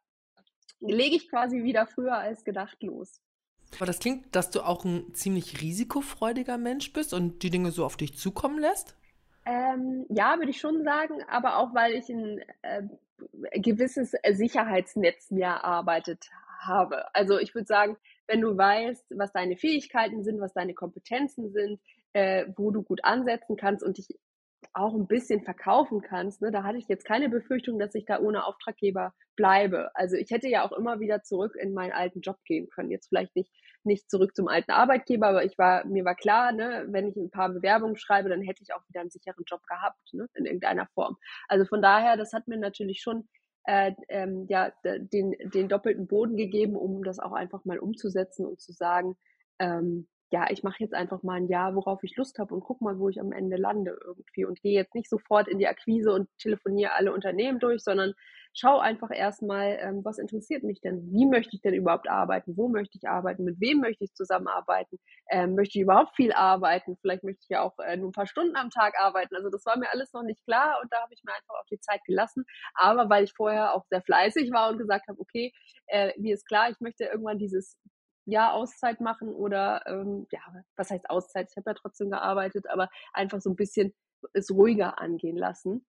lege 0.79 1.15
ich 1.15 1.29
quasi 1.29 1.63
wieder 1.63 1.87
früher 1.87 2.17
als 2.17 2.43
gedacht 2.43 2.81
los. 2.81 3.21
Aber 3.75 3.85
das 3.85 3.99
klingt, 3.99 4.35
dass 4.35 4.49
du 4.49 4.61
auch 4.61 4.85
ein 4.85 5.13
ziemlich 5.13 5.61
risikofreudiger 5.61 6.57
Mensch 6.57 6.93
bist 6.93 7.13
und 7.13 7.43
die 7.43 7.49
Dinge 7.49 7.71
so 7.71 7.85
auf 7.85 7.97
dich 7.97 8.17
zukommen 8.17 8.59
lässt? 8.59 8.95
Ähm, 9.45 10.05
ja, 10.09 10.37
würde 10.37 10.51
ich 10.51 10.59
schon 10.59 10.83
sagen, 10.83 11.23
aber 11.29 11.57
auch 11.57 11.73
weil 11.73 11.93
ich 11.93 12.09
ein 12.09 12.41
äh, 12.63 12.83
gewisses 13.59 14.13
Sicherheitsnetz 14.29 15.31
mir 15.31 15.45
erarbeitet 15.45 16.29
habe. 16.59 17.13
Also 17.15 17.37
ich 17.39 17.55
würde 17.55 17.67
sagen, 17.67 17.97
wenn 18.27 18.41
du 18.41 18.57
weißt, 18.57 19.05
was 19.11 19.31
deine 19.31 19.55
Fähigkeiten 19.55 20.23
sind, 20.23 20.41
was 20.41 20.53
deine 20.53 20.73
Kompetenzen 20.73 21.51
sind, 21.51 21.79
äh, 22.13 22.45
wo 22.55 22.71
du 22.71 22.83
gut 22.83 23.03
ansetzen 23.03 23.55
kannst 23.55 23.83
und 23.83 23.97
dich 23.97 24.07
auch 24.73 24.93
ein 24.93 25.07
bisschen 25.07 25.43
verkaufen 25.43 26.01
kannst, 26.01 26.41
ne, 26.41 26.51
da 26.51 26.63
hatte 26.63 26.77
ich 26.77 26.87
jetzt 26.87 27.05
keine 27.05 27.29
Befürchtung, 27.29 27.79
dass 27.79 27.95
ich 27.95 28.05
da 28.05 28.19
ohne 28.19 28.45
Auftraggeber 28.45 29.13
bleibe. 29.35 29.91
Also 29.95 30.15
ich 30.15 30.31
hätte 30.31 30.47
ja 30.47 30.65
auch 30.65 30.71
immer 30.71 30.99
wieder 30.99 31.23
zurück 31.23 31.55
in 31.55 31.73
meinen 31.73 31.91
alten 31.91 32.21
Job 32.21 32.37
gehen 32.45 32.69
können. 32.69 32.91
Jetzt 32.91 33.09
vielleicht 33.09 33.35
nicht, 33.35 33.51
nicht 33.83 34.09
zurück 34.09 34.35
zum 34.35 34.47
alten 34.47 34.71
Arbeitgeber, 34.71 35.27
aber 35.27 35.45
ich 35.45 35.57
war, 35.57 35.85
mir 35.85 36.05
war 36.05 36.15
klar, 36.15 36.51
ne, 36.51 36.85
wenn 36.89 37.07
ich 37.07 37.15
ein 37.15 37.31
paar 37.31 37.49
Bewerbungen 37.49 37.97
schreibe, 37.97 38.29
dann 38.29 38.41
hätte 38.41 38.63
ich 38.63 38.73
auch 38.73 38.81
wieder 38.87 39.01
einen 39.01 39.09
sicheren 39.09 39.43
Job 39.45 39.61
gehabt, 39.67 40.13
ne, 40.13 40.27
in 40.35 40.45
irgendeiner 40.45 40.87
Form. 40.93 41.17
Also 41.47 41.65
von 41.65 41.81
daher, 41.81 42.17
das 42.17 42.33
hat 42.33 42.47
mir 42.47 42.57
natürlich 42.57 43.01
schon 43.01 43.27
äh, 43.65 43.93
ähm, 44.07 44.45
ja, 44.49 44.71
den, 44.83 45.35
den 45.53 45.67
doppelten 45.67 46.07
Boden 46.07 46.37
gegeben, 46.37 46.75
um 46.75 47.03
das 47.03 47.19
auch 47.19 47.33
einfach 47.33 47.65
mal 47.65 47.79
umzusetzen 47.79 48.45
und 48.45 48.61
zu 48.61 48.71
sagen, 48.71 49.17
ähm, 49.59 50.07
ja, 50.29 50.47
ich 50.49 50.61
mache 50.63 50.77
jetzt 50.79 50.93
einfach 50.93 51.23
mal 51.23 51.35
ein 51.35 51.47
Jahr, 51.47 51.73
worauf 51.75 52.03
ich 52.03 52.15
Lust 52.17 52.37
habe 52.37 52.53
und 52.53 52.61
guck 52.61 52.81
mal, 52.81 52.99
wo 52.99 53.07
ich 53.07 53.19
am 53.21 53.31
Ende 53.31 53.55
lande 53.55 53.97
irgendwie 54.05 54.45
und 54.45 54.61
gehe 54.61 54.73
jetzt 54.73 54.93
nicht 54.93 55.09
sofort 55.09 55.47
in 55.47 55.57
die 55.57 55.67
Akquise 55.67 56.11
und 56.11 56.27
telefoniere 56.37 56.93
alle 56.93 57.13
Unternehmen 57.13 57.59
durch, 57.59 57.81
sondern 57.81 58.13
schau 58.53 58.79
einfach 58.79 59.09
erstmal, 59.13 59.77
ähm, 59.79 60.03
was 60.03 60.17
interessiert 60.17 60.63
mich 60.63 60.81
denn? 60.81 61.13
Wie 61.13 61.25
möchte 61.25 61.55
ich 61.55 61.61
denn 61.61 61.73
überhaupt 61.73 62.09
arbeiten? 62.09 62.57
Wo 62.57 62.67
möchte 62.67 62.97
ich 62.97 63.07
arbeiten? 63.07 63.45
Mit 63.45 63.61
wem 63.61 63.79
möchte 63.79 64.03
ich 64.03 64.13
zusammenarbeiten? 64.15 64.97
Ähm, 65.29 65.55
möchte 65.55 65.77
ich 65.77 65.83
überhaupt 65.83 66.15
viel 66.15 66.33
arbeiten? 66.33 66.97
Vielleicht 67.01 67.23
möchte 67.23 67.43
ich 67.43 67.49
ja 67.49 67.61
auch 67.61 67.77
äh, 67.79 67.95
nur 67.95 68.09
ein 68.09 68.13
paar 68.13 68.27
Stunden 68.27 68.57
am 68.57 68.69
Tag 68.69 68.95
arbeiten. 68.99 69.35
Also 69.35 69.49
das 69.49 69.65
war 69.65 69.77
mir 69.77 69.89
alles 69.91 70.11
noch 70.11 70.23
nicht 70.23 70.43
klar 70.43 70.79
und 70.81 70.91
da 70.91 71.01
habe 71.01 71.13
ich 71.13 71.23
mir 71.23 71.33
einfach 71.33 71.55
auch 71.55 71.67
die 71.71 71.79
Zeit 71.79 72.03
gelassen. 72.05 72.43
Aber 72.73 73.09
weil 73.09 73.23
ich 73.23 73.33
vorher 73.33 73.75
auch 73.75 73.85
sehr 73.89 74.01
fleißig 74.01 74.51
war 74.51 74.71
und 74.71 74.77
gesagt 74.77 75.07
habe, 75.07 75.19
okay, 75.19 75.53
äh, 75.87 76.11
mir 76.19 76.33
ist 76.33 76.45
klar, 76.45 76.69
ich 76.69 76.79
möchte 76.81 77.05
irgendwann 77.05 77.37
dieses 77.37 77.77
Jahr 78.27 78.53
Auszeit 78.53 79.01
machen 79.01 79.29
oder 79.29 79.85
ähm, 79.87 80.27
ja, 80.31 80.39
was 80.75 80.89
heißt 80.91 81.09
Auszeit? 81.09 81.49
Ich 81.49 81.57
habe 81.57 81.69
ja 81.69 81.73
trotzdem 81.73 82.09
gearbeitet, 82.09 82.69
aber 82.69 82.89
einfach 83.13 83.41
so 83.41 83.49
ein 83.49 83.55
bisschen 83.55 83.93
es 84.33 84.51
ruhiger 84.51 84.99
angehen 84.99 85.37
lassen. 85.37 85.85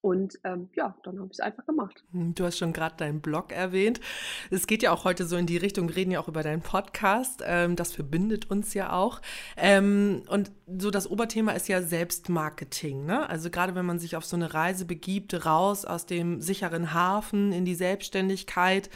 Und 0.00 0.38
ähm, 0.44 0.68
ja, 0.76 0.96
dann 1.02 1.18
habe 1.18 1.28
ich 1.32 1.38
es 1.38 1.40
einfach 1.40 1.66
gemacht. 1.66 2.04
Hm, 2.12 2.34
du 2.34 2.44
hast 2.44 2.58
schon 2.58 2.72
gerade 2.72 2.96
deinen 2.96 3.20
Blog 3.20 3.52
erwähnt. 3.52 4.00
Es 4.50 4.68
geht 4.68 4.82
ja 4.82 4.92
auch 4.92 5.04
heute 5.04 5.24
so 5.24 5.36
in 5.36 5.46
die 5.46 5.56
Richtung, 5.56 5.88
wir 5.88 5.96
reden 5.96 6.12
ja 6.12 6.20
auch 6.20 6.28
über 6.28 6.42
deinen 6.42 6.62
Podcast. 6.62 7.42
Ähm, 7.44 7.74
das 7.74 7.92
verbindet 7.92 8.48
uns 8.48 8.74
ja 8.74 8.92
auch. 8.92 9.20
Ähm, 9.56 10.22
und 10.28 10.52
so 10.78 10.92
das 10.92 11.10
Oberthema 11.10 11.52
ist 11.52 11.66
ja 11.68 11.82
Selbstmarketing. 11.82 13.06
Ne? 13.06 13.28
Also 13.28 13.50
gerade 13.50 13.74
wenn 13.74 13.86
man 13.86 13.98
sich 13.98 14.14
auf 14.14 14.24
so 14.24 14.36
eine 14.36 14.54
Reise 14.54 14.84
begibt, 14.84 15.44
raus 15.44 15.84
aus 15.84 16.06
dem 16.06 16.40
sicheren 16.40 16.94
Hafen 16.94 17.50
in 17.52 17.64
die 17.64 17.74
Selbstständigkeit, 17.74 18.90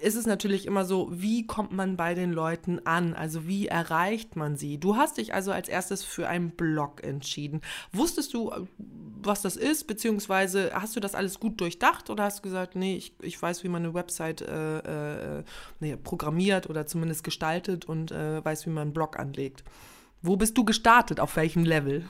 ist 0.00 0.14
es 0.14 0.26
natürlich 0.26 0.66
immer 0.66 0.84
so, 0.84 1.08
wie 1.12 1.46
kommt 1.46 1.72
man 1.72 1.96
bei 1.96 2.14
den 2.14 2.32
Leuten 2.32 2.84
an? 2.86 3.14
Also 3.14 3.46
wie 3.46 3.66
erreicht 3.66 4.36
man 4.36 4.56
sie? 4.56 4.78
Du 4.78 4.96
hast 4.96 5.18
dich 5.18 5.34
also 5.34 5.52
als 5.52 5.68
erstes 5.68 6.04
für 6.04 6.28
einen 6.28 6.50
Blog 6.50 7.04
entschieden. 7.04 7.60
Wusstest 7.92 8.34
du, 8.34 8.52
was 9.22 9.42
das 9.42 9.56
ist, 9.56 9.86
beziehungsweise 9.86 10.70
hast 10.74 10.96
du 10.96 11.00
das 11.00 11.14
alles 11.14 11.40
gut 11.40 11.60
durchdacht 11.60 12.08
oder 12.10 12.24
hast 12.24 12.38
du 12.38 12.42
gesagt, 12.42 12.76
nee, 12.76 12.96
ich, 12.96 13.14
ich 13.20 13.40
weiß, 13.40 13.62
wie 13.64 13.68
man 13.68 13.84
eine 13.84 13.94
Website 13.94 14.42
äh, 14.42 15.38
äh, 15.38 15.44
nee, 15.80 15.96
programmiert 15.96 16.70
oder 16.70 16.86
zumindest 16.86 17.24
gestaltet 17.24 17.84
und 17.84 18.10
äh, 18.12 18.44
weiß, 18.44 18.66
wie 18.66 18.70
man 18.70 18.82
einen 18.82 18.92
Blog 18.92 19.18
anlegt? 19.18 19.64
Wo 20.22 20.36
bist 20.36 20.56
du 20.56 20.64
gestartet? 20.64 21.20
Auf 21.20 21.36
welchem 21.36 21.64
Level? 21.64 22.04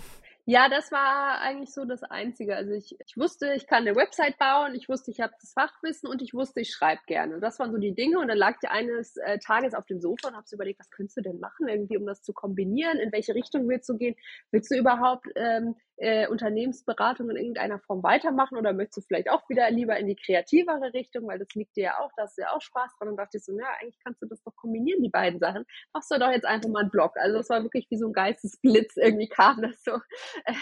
Ja, 0.46 0.68
das 0.68 0.90
war 0.90 1.40
eigentlich 1.40 1.72
so 1.72 1.84
das 1.84 2.02
Einzige. 2.02 2.56
Also 2.56 2.72
ich, 2.72 2.96
ich 3.06 3.16
wusste, 3.16 3.52
ich 3.54 3.66
kann 3.66 3.86
eine 3.86 3.94
Website 3.94 4.38
bauen, 4.38 4.74
ich 4.74 4.88
wusste, 4.88 5.10
ich 5.10 5.20
habe 5.20 5.32
das 5.40 5.52
Fachwissen 5.52 6.08
und 6.08 6.22
ich 6.22 6.34
wusste, 6.34 6.60
ich 6.60 6.72
schreibe 6.72 7.02
gerne. 7.06 7.34
Und 7.34 7.40
das 7.40 7.58
waren 7.58 7.70
so 7.70 7.78
die 7.78 7.94
Dinge. 7.94 8.18
Und 8.18 8.28
dann 8.28 8.38
lag 8.38 8.56
ich 8.60 8.68
eines 8.68 9.16
äh, 9.18 9.38
Tages 9.38 9.74
auf 9.74 9.86
dem 9.86 10.00
Sofa 10.00 10.28
und 10.28 10.34
habe 10.34 10.46
so 10.46 10.56
überlegt, 10.56 10.80
was 10.80 10.90
könntest 10.90 11.18
du 11.18 11.22
denn 11.22 11.38
machen, 11.38 11.68
irgendwie, 11.68 11.96
um 11.98 12.06
das 12.06 12.22
zu 12.22 12.32
kombinieren? 12.32 12.98
In 12.98 13.12
welche 13.12 13.34
Richtung 13.34 13.68
willst 13.68 13.88
du 13.88 13.96
gehen? 13.96 14.16
Willst 14.50 14.70
du 14.70 14.76
überhaupt 14.76 15.26
ähm, 15.36 15.76
äh, 16.00 16.26
Unternehmensberatung 16.28 17.28
in 17.30 17.36
irgendeiner 17.36 17.78
Form 17.80 18.02
weitermachen 18.02 18.56
oder 18.56 18.72
möchtest 18.72 18.96
du 18.96 19.02
vielleicht 19.02 19.30
auch 19.30 19.46
wieder 19.50 19.70
lieber 19.70 19.98
in 19.98 20.06
die 20.06 20.16
kreativere 20.16 20.94
Richtung, 20.94 21.28
weil 21.28 21.38
das 21.38 21.48
liegt 21.54 21.76
dir 21.76 21.84
ja 21.84 21.98
auch, 22.00 22.10
da 22.16 22.22
hast 22.22 22.38
du 22.38 22.42
ja 22.42 22.52
auch 22.52 22.62
Spaß 22.62 22.92
dran 22.98 23.10
und 23.10 23.16
dachte 23.16 23.36
ich 23.36 23.44
so, 23.44 23.52
ja, 23.58 23.66
eigentlich 23.80 23.98
kannst 24.02 24.22
du 24.22 24.26
das 24.26 24.42
doch 24.42 24.56
kombinieren, 24.56 25.02
die 25.02 25.10
beiden 25.10 25.38
Sachen. 25.38 25.64
Machst 25.92 26.10
du 26.10 26.18
doch 26.18 26.30
jetzt 26.30 26.46
einfach 26.46 26.70
mal 26.70 26.80
einen 26.80 26.90
Blog. 26.90 27.12
Also 27.16 27.38
es 27.38 27.50
war 27.50 27.62
wirklich 27.62 27.86
wie 27.90 27.98
so 27.98 28.06
ein 28.06 28.14
Geistesblitz, 28.14 28.96
irgendwie 28.96 29.28
kam 29.28 29.60
das 29.60 29.82
so, 29.84 29.92
äh, 30.44 30.54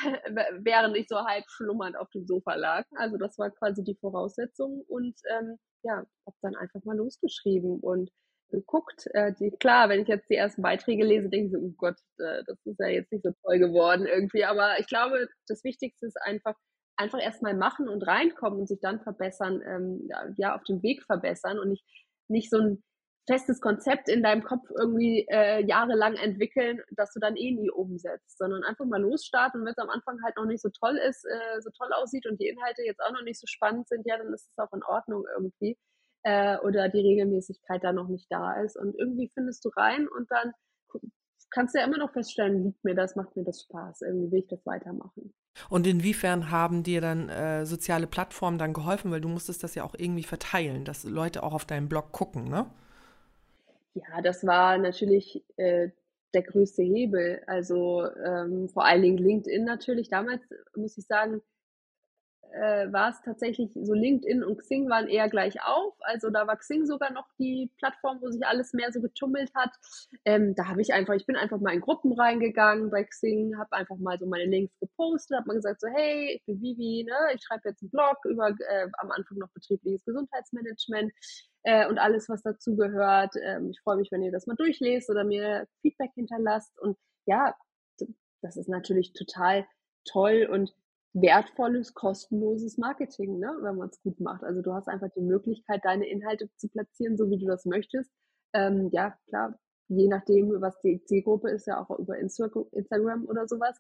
während 0.61 0.97
ich 0.97 1.07
so 1.09 1.17
halb 1.25 1.45
schlummernd 1.49 1.97
auf 1.97 2.11
dem 2.11 2.27
Sofa 2.27 2.55
lag. 2.55 2.85
Also 2.97 3.17
das 3.17 3.39
war 3.39 3.51
quasi 3.51 3.85
die 3.85 3.97
Voraussetzung 4.01 4.83
und 4.89 5.15
ähm, 5.31 5.57
ja, 5.85 6.05
habe 6.27 6.37
dann 6.43 6.57
einfach 6.57 6.83
mal 6.85 6.97
losgeschrieben 6.97 7.79
und 7.79 8.11
geguckt. 8.51 9.09
Äh, 9.13 9.33
die, 9.39 9.51
klar, 9.51 9.89
wenn 9.89 10.03
ich 10.03 10.09
jetzt 10.09 10.29
die 10.31 10.37
ersten 10.37 10.63
Beiträge 10.63 11.05
lese, 11.05 11.29
denke 11.29 11.47
ich 11.47 11.53
so, 11.53 11.59
oh 11.59 11.75
Gott, 11.77 11.97
äh, 12.19 12.43
das 12.47 12.59
ist 12.65 12.79
ja 12.81 12.89
jetzt 12.89 13.13
nicht 13.13 13.25
so 13.25 13.33
toll 13.43 13.59
geworden 13.59 14.07
irgendwie. 14.07 14.45
Aber 14.45 14.79
ich 14.79 14.87
glaube, 14.87 15.29
das 15.47 15.65
Wichtigste 15.65 16.07
ist 16.07 16.21
einfach, 16.23 16.55
einfach 16.97 17.21
erstmal 17.21 17.55
machen 17.55 17.89
und 17.89 18.03
reinkommen 18.07 18.61
und 18.61 18.69
sich 18.69 18.81
dann 18.81 19.01
verbessern, 19.01 19.63
ähm, 19.67 20.09
ja, 20.37 20.55
auf 20.55 20.65
dem 20.65 20.83
Weg 20.83 21.05
verbessern 21.05 21.59
und 21.59 21.69
nicht, 21.69 21.85
nicht 22.29 22.51
so 22.51 22.59
ein 22.59 22.83
festes 23.29 23.61
Konzept 23.61 24.09
in 24.09 24.23
deinem 24.23 24.43
Kopf 24.43 24.71
irgendwie 24.71 25.27
äh, 25.31 25.63
jahrelang 25.65 26.15
entwickeln, 26.15 26.81
dass 26.91 27.13
du 27.13 27.21
dann 27.21 27.37
eh 27.37 27.53
nie 27.53 27.71
umsetzt, 27.71 28.39
sondern 28.39 28.65
einfach 28.65 28.87
mal 28.87 29.03
losstarten. 29.03 29.61
Und 29.61 29.67
wenn 29.67 29.75
es 29.77 29.79
am 29.79 29.91
Anfang 29.91 30.19
halt 30.25 30.37
noch 30.37 30.47
nicht 30.47 30.63
so 30.63 30.71
toll 30.71 30.97
ist, 30.97 31.27
äh, 31.27 31.61
so 31.61 31.71
toll 31.77 31.93
aussieht 31.93 32.27
und 32.27 32.41
die 32.41 32.49
Inhalte 32.49 32.83
jetzt 32.83 33.01
auch 33.01 33.13
noch 33.13 33.23
nicht 33.23 33.39
so 33.39 33.47
spannend 33.47 33.87
sind, 33.87 34.07
ja, 34.07 34.17
dann 34.17 34.33
ist 34.33 34.49
es 34.51 34.59
auch 34.59 34.73
in 34.73 34.83
Ordnung 34.83 35.27
irgendwie 35.37 35.77
äh, 36.23 36.59
oder 36.59 36.89
die 36.89 37.01
Regelmäßigkeit 37.01 37.83
da 37.83 37.93
noch 37.93 38.09
nicht 38.09 38.27
da 38.31 38.61
ist. 38.61 38.77
Und 38.77 38.95
irgendwie 38.99 39.31
findest 39.35 39.65
du 39.65 39.71
rein 39.71 40.09
und 40.09 40.31
dann 40.31 40.53
kannst 41.51 41.75
du 41.75 41.79
ja 41.79 41.87
immer 41.87 41.99
noch 41.99 42.13
feststellen, 42.13 42.65
liegt 42.65 42.85
mir 42.85 42.95
das, 42.95 43.17
macht 43.17 43.35
mir 43.37 43.45
das 43.45 43.63
Spaß, 43.63 44.03
irgendwie 44.03 44.31
will 44.31 44.41
ich 44.41 44.49
das 44.49 44.65
weitermachen. 44.67 45.33
Und 45.71 45.87
inwiefern 45.87 46.51
haben 46.51 46.83
dir 46.83 47.01
dann 47.01 47.29
äh, 47.29 47.67
soziale 47.67 48.07
Plattformen 48.07 48.59
dann 48.59 48.73
geholfen, 48.73 49.11
weil 49.11 49.21
du 49.21 49.29
musstest 49.29 49.65
das 49.65 49.75
ja 49.75 49.85
auch 49.85 49.95
irgendwie 49.97 50.23
verteilen, 50.23 50.85
dass 50.85 51.05
Leute 51.05 51.43
auch 51.43 51.55
auf 51.55 51.65
deinen 51.65 51.89
Blog 51.89 52.13
gucken, 52.13 52.49
ne? 52.49 52.67
Ja, 53.95 54.23
das 54.23 54.47
war 54.47 54.79
natürlich 54.79 55.45
äh, 55.57 55.89
der 56.35 56.43
größte 56.43 56.83
Hebel. 56.83 57.43
Also 57.47 58.05
ähm, 58.25 58.69
vor 58.69 58.85
allen 58.85 59.03
Dingen 59.03 59.19
LinkedIn 59.19 59.65
natürlich. 59.65 60.09
Damals 60.11 60.43
muss 60.77 60.97
ich 60.97 61.07
sagen, 61.07 61.41
äh, 62.53 62.93
war 62.93 63.11
es 63.11 63.21
tatsächlich 63.23 63.71
so 63.75 63.93
LinkedIn 63.93 64.43
und 64.43 64.59
Xing 64.59 64.89
waren 64.89 65.09
eher 65.09 65.29
gleich 65.29 65.63
auf. 65.63 65.95
Also 66.01 66.31
da 66.31 66.47
war 66.47 66.57
Xing 66.57 66.87
sogar 66.87 67.13
noch 67.13 67.27
die 67.39 67.71
Plattform, 67.79 68.19
wo 68.21 68.31
sich 68.31 68.45
alles 68.47 68.73
mehr 68.73 68.93
so 68.93 69.01
getummelt 69.01 69.51
hat. 69.55 69.71
Ähm, 70.25 70.55
da 70.55 70.69
habe 70.69 70.81
ich 70.81 70.93
einfach, 70.93 71.15
ich 71.15 71.27
bin 71.27 71.37
einfach 71.37 71.61
mal 71.61 71.75
in 71.75 71.81
Gruppen 71.81 72.13
reingegangen 72.13 72.91
bei 72.91 73.05
Xing, 73.05 73.59
habe 73.59 73.73
einfach 73.73 73.97
mal 73.97 74.19
so 74.19 74.27
meine 74.27 74.47
Links 74.47 74.79
gepostet, 74.81 75.37
habe 75.37 75.49
mal 75.49 75.55
gesagt 75.55 75.81
so, 75.81 75.89
hey, 75.89 76.37
ich 76.37 76.45
bin 76.47 76.61
Vivi, 76.61 77.05
ne? 77.05 77.17
ich 77.35 77.43
schreibe 77.43 77.69
jetzt 77.69 77.83
einen 77.83 77.91
Blog 77.91 78.19
über 78.25 78.49
äh, 78.49 78.89
am 78.99 79.11
Anfang 79.11 79.39
noch 79.39 79.51
betriebliches 79.51 80.05
Gesundheitsmanagement 80.05 81.13
äh, 81.65 81.87
und 81.89 81.99
alles, 81.99 82.29
was 82.29 82.43
dazugehört. 82.43 83.35
Ähm, 83.43 83.71
ich 83.71 83.81
freue 83.81 83.97
mich, 83.97 84.11
wenn 84.11 84.23
ihr 84.23 84.33
das 84.33 84.47
mal 84.47 84.57
durchlest 84.57 85.11
oder 85.11 85.25
mir 85.25 85.67
Feedback 85.83 86.11
hinterlasst. 86.15 86.79
Und 86.81 86.97
ja, 87.27 87.55
das 88.43 88.57
ist 88.57 88.69
natürlich 88.69 89.13
total 89.13 89.67
toll 90.05 90.49
und 90.51 90.75
wertvolles, 91.15 91.95
kostenloses 91.95 92.79
Marketing, 92.79 93.39
ne, 93.39 93.57
wenn 93.63 93.77
man 93.77 93.89
es 93.89 94.01
gut 94.03 94.21
macht. 94.21 94.45
Also 94.45 94.63
du 94.63 94.73
hast 94.73 94.89
einfach 94.89 95.09
die 95.17 95.23
Möglichkeit, 95.23 95.85
deine 95.85 96.09
Inhalte 96.09 96.49
zu 96.57 96.69
platzieren, 96.69 97.17
so 97.17 97.31
wie 97.31 97.39
du 97.39 97.47
das 97.47 97.65
möchtest. 97.65 98.11
Ähm, 98.53 98.89
ja, 98.93 99.17
klar, 99.29 99.59
je 99.89 100.09
nachdem, 100.09 100.61
was 100.61 100.79
die 100.81 101.03
Zielgruppe 101.05 101.51
ist, 101.51 101.67
ja 101.67 101.81
auch 101.83 101.99
über 101.99 102.19
Instagram 102.19 103.27
oder 103.27 103.49
sowas. 103.49 103.79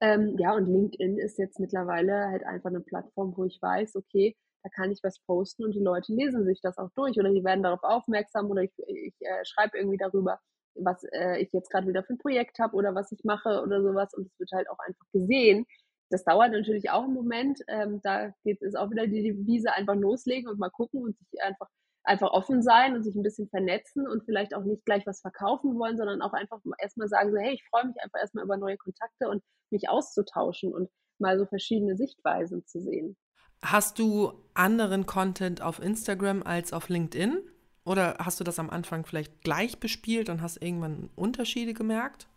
Ähm, 0.00 0.36
ja, 0.38 0.54
und 0.54 0.66
LinkedIn 0.66 1.18
ist 1.18 1.38
jetzt 1.38 1.60
mittlerweile 1.60 2.28
halt 2.28 2.44
einfach 2.44 2.70
eine 2.70 2.80
Plattform, 2.80 3.36
wo 3.36 3.44
ich 3.44 3.60
weiß, 3.60 3.96
okay, 3.96 4.34
da 4.62 4.70
kann 4.70 4.90
ich 4.90 5.00
was 5.02 5.20
posten 5.20 5.64
und 5.64 5.74
die 5.74 5.80
Leute 5.80 6.12
lesen 6.14 6.44
sich 6.44 6.60
das 6.62 6.78
auch 6.78 6.90
durch 6.94 7.18
oder 7.18 7.30
die 7.30 7.44
werden 7.44 7.62
darauf 7.62 7.82
aufmerksam 7.82 8.50
oder 8.50 8.62
ich, 8.62 8.72
ich 8.86 9.14
äh, 9.20 9.44
schreibe 9.44 9.78
irgendwie 9.78 9.98
darüber, 9.98 10.38
was 10.74 11.02
äh, 11.12 11.38
ich 11.40 11.52
jetzt 11.52 11.70
gerade 11.70 11.86
wieder 11.86 12.02
für 12.02 12.14
ein 12.14 12.18
Projekt 12.18 12.58
habe 12.58 12.76
oder 12.76 12.94
was 12.94 13.12
ich 13.12 13.24
mache 13.24 13.62
oder 13.62 13.82
sowas 13.82 14.12
und 14.14 14.26
es 14.26 14.38
wird 14.38 14.50
halt 14.52 14.68
auch 14.70 14.78
einfach 14.78 15.06
gesehen 15.12 15.66
das 16.10 16.24
dauert 16.24 16.52
natürlich 16.52 16.90
auch 16.90 17.04
einen 17.04 17.14
Moment. 17.14 17.60
Ähm, 17.68 18.00
da 18.02 18.32
geht 18.44 18.60
es 18.62 18.74
auch 18.74 18.90
wieder 18.90 19.06
die 19.06 19.22
Devise 19.22 19.72
einfach 19.72 19.94
loslegen 19.94 20.48
und 20.48 20.58
mal 20.58 20.70
gucken 20.70 21.02
und 21.02 21.16
sich 21.18 21.42
einfach 21.42 21.68
einfach 22.04 22.30
offen 22.30 22.62
sein 22.62 22.94
und 22.94 23.02
sich 23.02 23.14
ein 23.14 23.22
bisschen 23.22 23.48
vernetzen 23.48 24.08
und 24.08 24.24
vielleicht 24.24 24.54
auch 24.54 24.64
nicht 24.64 24.84
gleich 24.84 25.06
was 25.06 25.20
verkaufen 25.20 25.78
wollen, 25.78 25.96
sondern 25.96 26.22
auch 26.22 26.32
einfach 26.32 26.58
erstmal 26.78 27.08
sagen 27.08 27.30
so, 27.30 27.38
hey, 27.38 27.54
ich 27.54 27.64
freue 27.68 27.86
mich 27.86 27.96
einfach 28.02 28.20
erstmal 28.20 28.44
über 28.44 28.56
neue 28.56 28.76
Kontakte 28.76 29.28
und 29.28 29.42
mich 29.70 29.88
auszutauschen 29.88 30.72
und 30.72 30.90
mal 31.18 31.38
so 31.38 31.46
verschiedene 31.46 31.96
Sichtweisen 31.96 32.64
zu 32.66 32.80
sehen. 32.80 33.16
Hast 33.62 33.98
du 33.98 34.32
anderen 34.54 35.04
Content 35.04 35.60
auf 35.60 35.80
Instagram 35.80 36.42
als 36.42 36.72
auf 36.72 36.88
LinkedIn? 36.88 37.42
Oder 37.84 38.16
hast 38.18 38.40
du 38.40 38.44
das 38.44 38.58
am 38.58 38.70
Anfang 38.70 39.04
vielleicht 39.04 39.42
gleich 39.42 39.78
bespielt 39.78 40.30
und 40.30 40.40
hast 40.40 40.62
irgendwann 40.62 41.10
Unterschiede 41.16 41.74
gemerkt? 41.74 42.29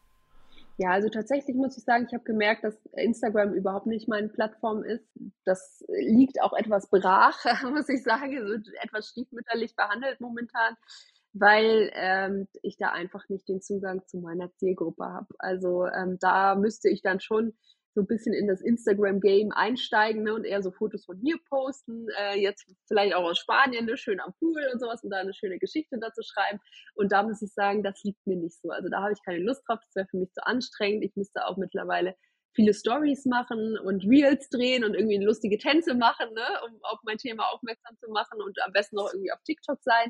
Ja, 0.77 0.89
also 0.89 1.07
tatsächlich 1.09 1.55
muss 1.55 1.77
ich 1.77 1.83
sagen, 1.83 2.05
ich 2.07 2.13
habe 2.13 2.23
gemerkt, 2.23 2.63
dass 2.63 2.75
Instagram 2.93 3.53
überhaupt 3.53 3.85
nicht 3.85 4.07
meine 4.07 4.29
Plattform 4.29 4.83
ist. 4.83 5.07
Das 5.45 5.83
liegt 5.87 6.41
auch 6.41 6.53
etwas 6.53 6.89
brach, 6.89 7.37
muss 7.71 7.89
ich 7.89 8.03
sagen, 8.03 8.39
so 8.47 8.71
etwas 8.81 9.09
stiefmütterlich 9.09 9.75
behandelt 9.75 10.19
momentan, 10.19 10.75
weil 11.33 11.91
ähm, 11.93 12.47
ich 12.63 12.77
da 12.77 12.89
einfach 12.89 13.29
nicht 13.29 13.47
den 13.47 13.61
Zugang 13.61 14.07
zu 14.07 14.17
meiner 14.17 14.51
Zielgruppe 14.55 15.05
habe. 15.05 15.27
Also 15.37 15.85
ähm, 15.85 16.17
da 16.19 16.55
müsste 16.55 16.89
ich 16.89 17.03
dann 17.03 17.19
schon 17.19 17.53
so 17.93 18.01
ein 18.01 18.07
bisschen 18.07 18.33
in 18.33 18.47
das 18.47 18.61
Instagram-Game 18.61 19.51
einsteigen 19.51 20.23
ne, 20.23 20.33
und 20.33 20.45
eher 20.45 20.63
so 20.63 20.71
Fotos 20.71 21.05
von 21.05 21.19
mir 21.21 21.37
posten. 21.49 22.07
Äh, 22.19 22.39
jetzt 22.39 22.65
vielleicht 22.87 23.15
auch 23.15 23.23
aus 23.23 23.37
Spanien, 23.37 23.85
ne, 23.85 23.97
schön 23.97 24.19
am 24.19 24.33
Pool 24.39 24.61
und 24.73 24.79
sowas 24.79 25.03
und 25.03 25.11
da 25.11 25.17
eine 25.17 25.33
schöne 25.33 25.59
Geschichte 25.59 25.97
dazu 25.99 26.21
schreiben. 26.23 26.59
Und 26.95 27.11
da 27.11 27.23
muss 27.23 27.41
ich 27.41 27.53
sagen, 27.53 27.83
das 27.83 28.03
liegt 28.03 28.25
mir 28.25 28.37
nicht 28.37 28.59
so. 28.61 28.69
Also 28.69 28.89
da 28.89 29.01
habe 29.01 29.13
ich 29.13 29.23
keine 29.23 29.43
Lust 29.43 29.63
drauf, 29.67 29.79
das 29.85 29.95
wäre 29.95 30.07
für 30.09 30.17
mich 30.17 30.31
zu 30.33 30.45
anstrengend. 30.45 31.03
Ich 31.03 31.15
müsste 31.15 31.45
auch 31.45 31.57
mittlerweile 31.57 32.15
viele 32.55 32.73
Stories 32.73 33.25
machen 33.25 33.77
und 33.79 34.03
Reels 34.05 34.49
drehen 34.49 34.83
und 34.83 34.93
irgendwie 34.93 35.17
lustige 35.17 35.57
Tänze 35.57 35.95
machen, 35.95 36.33
ne, 36.33 36.45
um 36.65 36.79
auf 36.83 36.99
mein 37.03 37.17
Thema 37.17 37.45
aufmerksam 37.51 37.97
zu 37.97 38.09
machen 38.11 38.41
und 38.41 38.57
am 38.63 38.71
besten 38.71 38.95
noch 38.95 39.11
irgendwie 39.11 39.31
auf 39.31 39.41
TikTok 39.43 39.79
sein 39.81 40.09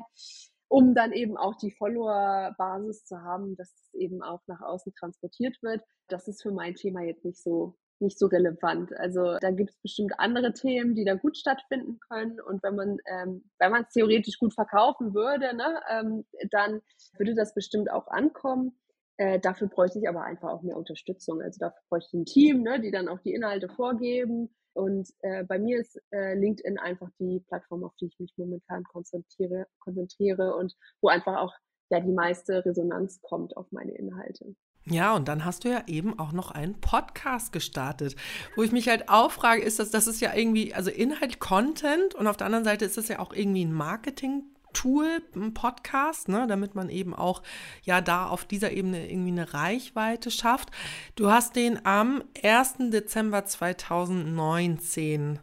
um 0.68 0.94
dann 0.94 1.12
eben 1.12 1.36
auch 1.36 1.56
die 1.56 1.70
Follower-Basis 1.70 3.04
zu 3.04 3.22
haben, 3.22 3.56
dass 3.56 3.72
es 3.72 3.94
eben 3.94 4.22
auch 4.22 4.40
nach 4.46 4.60
außen 4.60 4.92
transportiert 4.94 5.62
wird. 5.62 5.82
Das 6.08 6.28
ist 6.28 6.42
für 6.42 6.52
mein 6.52 6.74
Thema 6.74 7.02
jetzt 7.02 7.24
nicht 7.24 7.42
so 7.42 7.76
nicht 8.00 8.18
so 8.18 8.26
relevant. 8.26 8.92
Also 8.96 9.38
da 9.40 9.50
gibt 9.50 9.70
es 9.70 9.76
bestimmt 9.80 10.12
andere 10.18 10.52
Themen, 10.52 10.94
die 10.94 11.04
da 11.04 11.14
gut 11.14 11.36
stattfinden 11.36 11.98
können. 12.08 12.40
Und 12.40 12.62
wenn 12.62 12.74
man 12.74 12.98
ähm, 13.06 13.50
wenn 13.58 13.70
man 13.70 13.82
es 13.82 13.90
theoretisch 13.90 14.38
gut 14.38 14.52
verkaufen 14.52 15.14
würde, 15.14 15.54
ne, 15.56 15.80
ähm, 15.90 16.24
dann 16.50 16.82
würde 17.16 17.34
das 17.34 17.54
bestimmt 17.54 17.90
auch 17.90 18.08
ankommen. 18.08 18.76
Äh, 19.16 19.38
dafür 19.40 19.68
bräuchte 19.68 19.98
ich 19.98 20.08
aber 20.08 20.24
einfach 20.24 20.50
auch 20.50 20.62
mehr 20.62 20.76
Unterstützung. 20.76 21.40
Also 21.40 21.58
dafür 21.58 21.80
bräuchte 21.88 22.08
ich 22.12 22.20
ein 22.22 22.26
Team, 22.26 22.62
ne, 22.62 22.80
die 22.80 22.90
dann 22.90 23.08
auch 23.08 23.20
die 23.20 23.34
Inhalte 23.34 23.68
vorgeben 23.68 24.50
und 24.74 25.08
äh, 25.20 25.44
bei 25.44 25.58
mir 25.58 25.78
ist 25.78 26.00
äh, 26.10 26.34
LinkedIn 26.34 26.78
einfach 26.78 27.08
die 27.20 27.40
Plattform, 27.46 27.84
auf 27.84 27.94
die 28.00 28.06
ich 28.06 28.18
mich 28.18 28.34
momentan 28.36 28.82
konzentriere, 28.84 29.66
konzentriere 29.78 30.56
und 30.56 30.74
wo 31.00 31.08
einfach 31.08 31.36
auch 31.38 31.54
ja 31.90 32.00
die 32.00 32.12
meiste 32.12 32.64
Resonanz 32.64 33.20
kommt 33.22 33.56
auf 33.56 33.70
meine 33.70 33.92
Inhalte. 33.92 34.56
Ja, 34.86 35.14
und 35.14 35.28
dann 35.28 35.44
hast 35.44 35.64
du 35.64 35.70
ja 35.70 35.84
eben 35.86 36.18
auch 36.18 36.32
noch 36.32 36.50
einen 36.50 36.80
Podcast 36.80 37.52
gestartet, 37.52 38.16
wo 38.54 38.62
ich 38.62 38.72
mich 38.72 38.88
halt 38.88 39.08
auch 39.08 39.30
frage, 39.30 39.62
ist 39.62 39.78
das, 39.78 39.90
das 39.90 40.06
ist 40.06 40.20
ja 40.20 40.34
irgendwie, 40.34 40.74
also 40.74 40.90
Inhalt, 40.90 41.38
Content 41.38 42.14
und 42.14 42.26
auf 42.26 42.36
der 42.36 42.46
anderen 42.46 42.64
Seite 42.64 42.84
ist 42.84 42.98
das 42.98 43.08
ja 43.08 43.18
auch 43.20 43.32
irgendwie 43.32 43.64
ein 43.64 43.72
Marketing 43.72 44.53
Tool, 44.74 45.22
ein 45.34 45.54
Podcast, 45.54 46.28
ne, 46.28 46.46
damit 46.46 46.74
man 46.74 46.90
eben 46.90 47.14
auch 47.14 47.42
ja 47.82 48.02
da 48.02 48.26
auf 48.26 48.44
dieser 48.44 48.72
Ebene 48.72 49.10
irgendwie 49.10 49.30
eine 49.30 49.54
Reichweite 49.54 50.30
schafft. 50.30 50.70
Du 51.16 51.30
hast 51.30 51.56
den 51.56 51.86
am 51.86 52.22
1. 52.42 52.90
Dezember 52.90 53.46
2019 53.46 55.38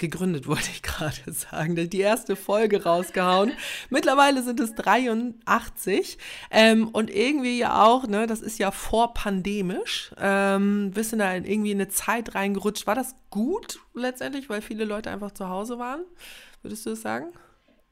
gegründet, 0.00 0.46
wollte 0.48 0.70
ich 0.72 0.82
gerade 0.82 1.32
sagen. 1.32 1.76
Die 1.76 2.00
erste 2.00 2.34
Folge 2.34 2.82
rausgehauen. 2.82 3.52
Mittlerweile 3.90 4.42
sind 4.42 4.58
es 4.58 4.74
83. 4.74 6.18
Ähm, 6.50 6.88
und 6.88 7.10
irgendwie 7.10 7.58
ja 7.58 7.84
auch, 7.84 8.08
ne, 8.08 8.26
das 8.26 8.40
ist 8.40 8.58
ja 8.58 8.72
vorpandemisch. 8.72 10.12
Ähm, 10.18 10.90
bist 10.92 11.12
du 11.12 11.16
da 11.18 11.32
in 11.32 11.44
irgendwie 11.44 11.70
eine 11.70 11.88
Zeit 11.88 12.34
reingerutscht. 12.34 12.88
War 12.88 12.96
das 12.96 13.14
gut 13.30 13.78
letztendlich, 13.94 14.50
weil 14.50 14.62
viele 14.62 14.84
Leute 14.84 15.10
einfach 15.10 15.30
zu 15.30 15.48
Hause 15.48 15.78
waren? 15.78 16.00
Würdest 16.62 16.84
du 16.86 16.90
das 16.90 17.02
sagen? 17.02 17.28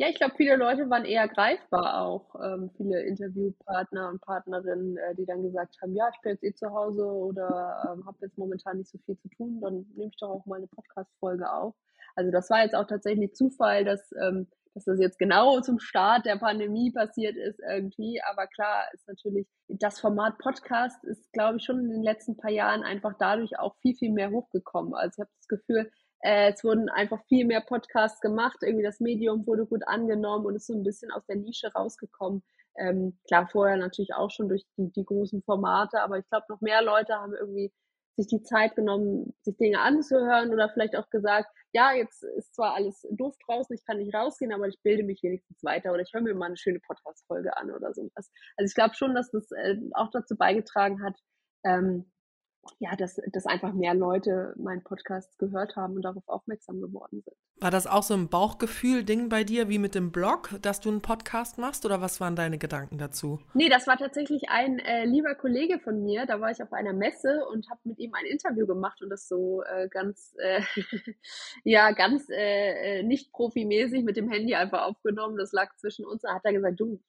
Ja, 0.00 0.08
ich 0.08 0.14
glaube, 0.14 0.34
viele 0.36 0.54
Leute 0.54 0.88
waren 0.90 1.04
eher 1.04 1.26
greifbar 1.26 2.00
auch. 2.02 2.36
Ähm, 2.40 2.70
viele 2.76 3.02
Interviewpartner 3.02 4.08
und 4.10 4.20
Partnerinnen, 4.20 4.96
äh, 4.96 5.16
die 5.16 5.26
dann 5.26 5.42
gesagt 5.42 5.76
haben, 5.82 5.92
ja, 5.96 6.08
ich 6.14 6.20
bin 6.20 6.32
jetzt 6.32 6.44
eh 6.44 6.54
zu 6.54 6.70
Hause 6.70 7.04
oder 7.04 7.82
ähm, 7.84 8.06
habe 8.06 8.18
jetzt 8.20 8.38
momentan 8.38 8.78
nicht 8.78 8.90
so 8.90 8.98
viel 8.98 9.18
zu 9.18 9.28
tun, 9.28 9.60
dann 9.60 9.86
nehme 9.96 10.10
ich 10.10 10.16
doch 10.18 10.30
auch 10.30 10.46
mal 10.46 10.58
eine 10.58 10.68
Podcast-Folge 10.68 11.50
auf. 11.52 11.74
Also 12.14 12.30
das 12.30 12.48
war 12.48 12.62
jetzt 12.62 12.76
auch 12.76 12.86
tatsächlich 12.86 13.34
Zufall, 13.34 13.84
dass, 13.84 14.12
ähm, 14.22 14.46
dass 14.74 14.84
das 14.84 15.00
jetzt 15.00 15.18
genau 15.18 15.60
zum 15.62 15.80
Start 15.80 16.26
der 16.26 16.36
Pandemie 16.36 16.92
passiert 16.92 17.36
ist 17.36 17.58
irgendwie. 17.68 18.20
Aber 18.22 18.46
klar 18.46 18.84
ist 18.92 19.08
natürlich, 19.08 19.48
das 19.66 19.98
Format 19.98 20.38
Podcast 20.38 21.02
ist, 21.02 21.32
glaube 21.32 21.56
ich, 21.56 21.64
schon 21.64 21.80
in 21.80 21.90
den 21.90 22.02
letzten 22.04 22.36
paar 22.36 22.52
Jahren 22.52 22.84
einfach 22.84 23.14
dadurch 23.18 23.58
auch 23.58 23.74
viel, 23.82 23.96
viel 23.96 24.12
mehr 24.12 24.30
hochgekommen. 24.30 24.94
Also 24.94 25.14
ich 25.16 25.20
habe 25.20 25.30
das 25.38 25.48
Gefühl, 25.48 25.90
äh, 26.20 26.52
es 26.52 26.64
wurden 26.64 26.88
einfach 26.88 27.22
viel 27.28 27.46
mehr 27.46 27.60
Podcasts 27.60 28.20
gemacht. 28.20 28.58
Irgendwie 28.62 28.84
das 28.84 29.00
Medium 29.00 29.46
wurde 29.46 29.66
gut 29.66 29.86
angenommen 29.86 30.46
und 30.46 30.56
ist 30.56 30.66
so 30.66 30.74
ein 30.74 30.82
bisschen 30.82 31.10
aus 31.12 31.24
der 31.26 31.36
Nische 31.36 31.72
rausgekommen. 31.72 32.42
Ähm, 32.76 33.18
klar, 33.26 33.48
vorher 33.50 33.76
natürlich 33.76 34.14
auch 34.14 34.30
schon 34.30 34.48
durch 34.48 34.64
die, 34.76 34.90
die 34.92 35.04
großen 35.04 35.42
Formate, 35.42 36.00
aber 36.00 36.18
ich 36.18 36.28
glaube, 36.28 36.46
noch 36.48 36.60
mehr 36.60 36.82
Leute 36.82 37.14
haben 37.14 37.34
irgendwie 37.34 37.72
sich 38.18 38.26
die 38.26 38.42
Zeit 38.42 38.74
genommen, 38.74 39.32
sich 39.42 39.56
Dinge 39.56 39.80
anzuhören 39.80 40.52
oder 40.52 40.68
vielleicht 40.68 40.96
auch 40.96 41.08
gesagt, 41.08 41.48
ja, 41.72 41.92
jetzt 41.92 42.24
ist 42.36 42.54
zwar 42.54 42.74
alles 42.74 43.06
doof 43.10 43.36
draußen, 43.46 43.74
ich 43.74 43.84
kann 43.84 43.98
nicht 43.98 44.14
rausgehen, 44.14 44.52
aber 44.52 44.66
ich 44.66 44.80
bilde 44.82 45.04
mich 45.04 45.22
wenigstens 45.22 45.62
weiter 45.62 45.92
oder 45.92 46.02
ich 46.02 46.12
höre 46.12 46.22
mir 46.22 46.34
mal 46.34 46.46
eine 46.46 46.56
schöne 46.56 46.80
Podcast-Folge 46.80 47.56
an 47.56 47.70
oder 47.70 47.94
sowas. 47.94 48.30
Also 48.56 48.68
ich 48.68 48.74
glaube 48.74 48.94
schon, 48.94 49.14
dass 49.14 49.30
das 49.30 49.50
äh, 49.52 49.76
auch 49.92 50.10
dazu 50.10 50.36
beigetragen 50.36 51.02
hat, 51.02 51.16
ähm, 51.64 52.10
ja, 52.78 52.94
dass, 52.96 53.20
dass 53.32 53.46
einfach 53.46 53.72
mehr 53.72 53.94
Leute 53.94 54.54
meinen 54.56 54.82
Podcast 54.82 55.38
gehört 55.38 55.76
haben 55.76 55.94
und 55.94 56.02
darauf 56.02 56.28
aufmerksam 56.28 56.80
geworden 56.80 57.22
sind. 57.22 57.36
War 57.60 57.72
das 57.72 57.88
auch 57.88 58.04
so 58.04 58.14
ein 58.14 58.28
Bauchgefühl-Ding 58.28 59.28
bei 59.28 59.42
dir, 59.42 59.68
wie 59.68 59.78
mit 59.78 59.96
dem 59.96 60.12
Blog, 60.12 60.50
dass 60.62 60.80
du 60.80 60.90
einen 60.90 61.02
Podcast 61.02 61.58
machst 61.58 61.84
oder 61.84 62.00
was 62.00 62.20
waren 62.20 62.36
deine 62.36 62.56
Gedanken 62.56 62.98
dazu? 62.98 63.40
Nee, 63.54 63.68
das 63.68 63.88
war 63.88 63.96
tatsächlich 63.96 64.48
ein 64.48 64.78
äh, 64.78 65.04
lieber 65.04 65.34
Kollege 65.34 65.80
von 65.80 66.04
mir. 66.04 66.24
Da 66.26 66.40
war 66.40 66.52
ich 66.52 66.62
auf 66.62 66.72
einer 66.72 66.92
Messe 66.92 67.44
und 67.50 67.68
habe 67.68 67.80
mit 67.84 67.98
ihm 67.98 68.14
ein 68.14 68.26
Interview 68.26 68.66
gemacht 68.66 69.02
und 69.02 69.10
das 69.10 69.26
so 69.26 69.62
äh, 69.64 69.88
ganz, 69.88 70.36
äh, 70.38 70.60
ja, 71.64 71.90
ganz 71.90 72.28
äh, 72.30 73.00
äh, 73.00 73.02
nicht 73.02 73.32
profimäßig 73.32 74.04
mit 74.04 74.16
dem 74.16 74.30
Handy 74.30 74.54
einfach 74.54 74.82
aufgenommen. 74.82 75.36
Das 75.36 75.52
lag 75.52 75.74
zwischen 75.76 76.04
uns. 76.04 76.22
Da 76.22 76.34
hat 76.34 76.44
er 76.44 76.52
gesagt, 76.52 76.78
du, 76.78 77.00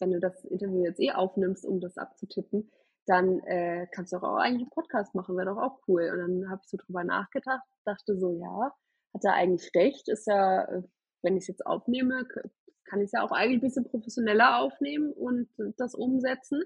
wenn 0.00 0.10
du 0.10 0.18
das 0.18 0.44
Interview 0.44 0.84
jetzt 0.84 1.00
eh 1.00 1.12
aufnimmst, 1.12 1.64
um 1.64 1.80
das 1.80 1.98
abzutippen, 1.98 2.68
dann 3.08 3.40
äh, 3.40 3.86
kannst 3.92 4.12
du 4.12 4.16
auch 4.18 4.36
eigentlich 4.36 4.62
einen 4.62 4.70
Podcast 4.70 5.14
machen, 5.14 5.36
wäre 5.36 5.54
doch 5.54 5.60
auch 5.60 5.78
cool. 5.88 6.10
Und 6.12 6.18
dann 6.18 6.50
habe 6.50 6.60
ich 6.62 6.68
so 6.68 6.76
drüber 6.76 7.04
nachgedacht, 7.04 7.62
dachte 7.84 8.18
so, 8.18 8.32
ja, 8.32 8.72
hat 9.14 9.24
er 9.24 9.34
eigentlich 9.34 9.70
recht, 9.74 10.08
ist 10.08 10.26
ja, 10.26 10.64
äh, 10.64 10.82
wenn 11.22 11.36
ich 11.36 11.44
es 11.44 11.48
jetzt 11.48 11.66
aufnehme, 11.66 12.26
kann 12.84 13.00
ich 13.00 13.06
es 13.06 13.12
ja 13.12 13.22
auch 13.22 13.32
eigentlich 13.32 13.58
ein 13.58 13.66
bisschen 13.66 13.90
professioneller 13.90 14.58
aufnehmen 14.58 15.12
und 15.12 15.48
das 15.76 15.94
umsetzen. 15.94 16.62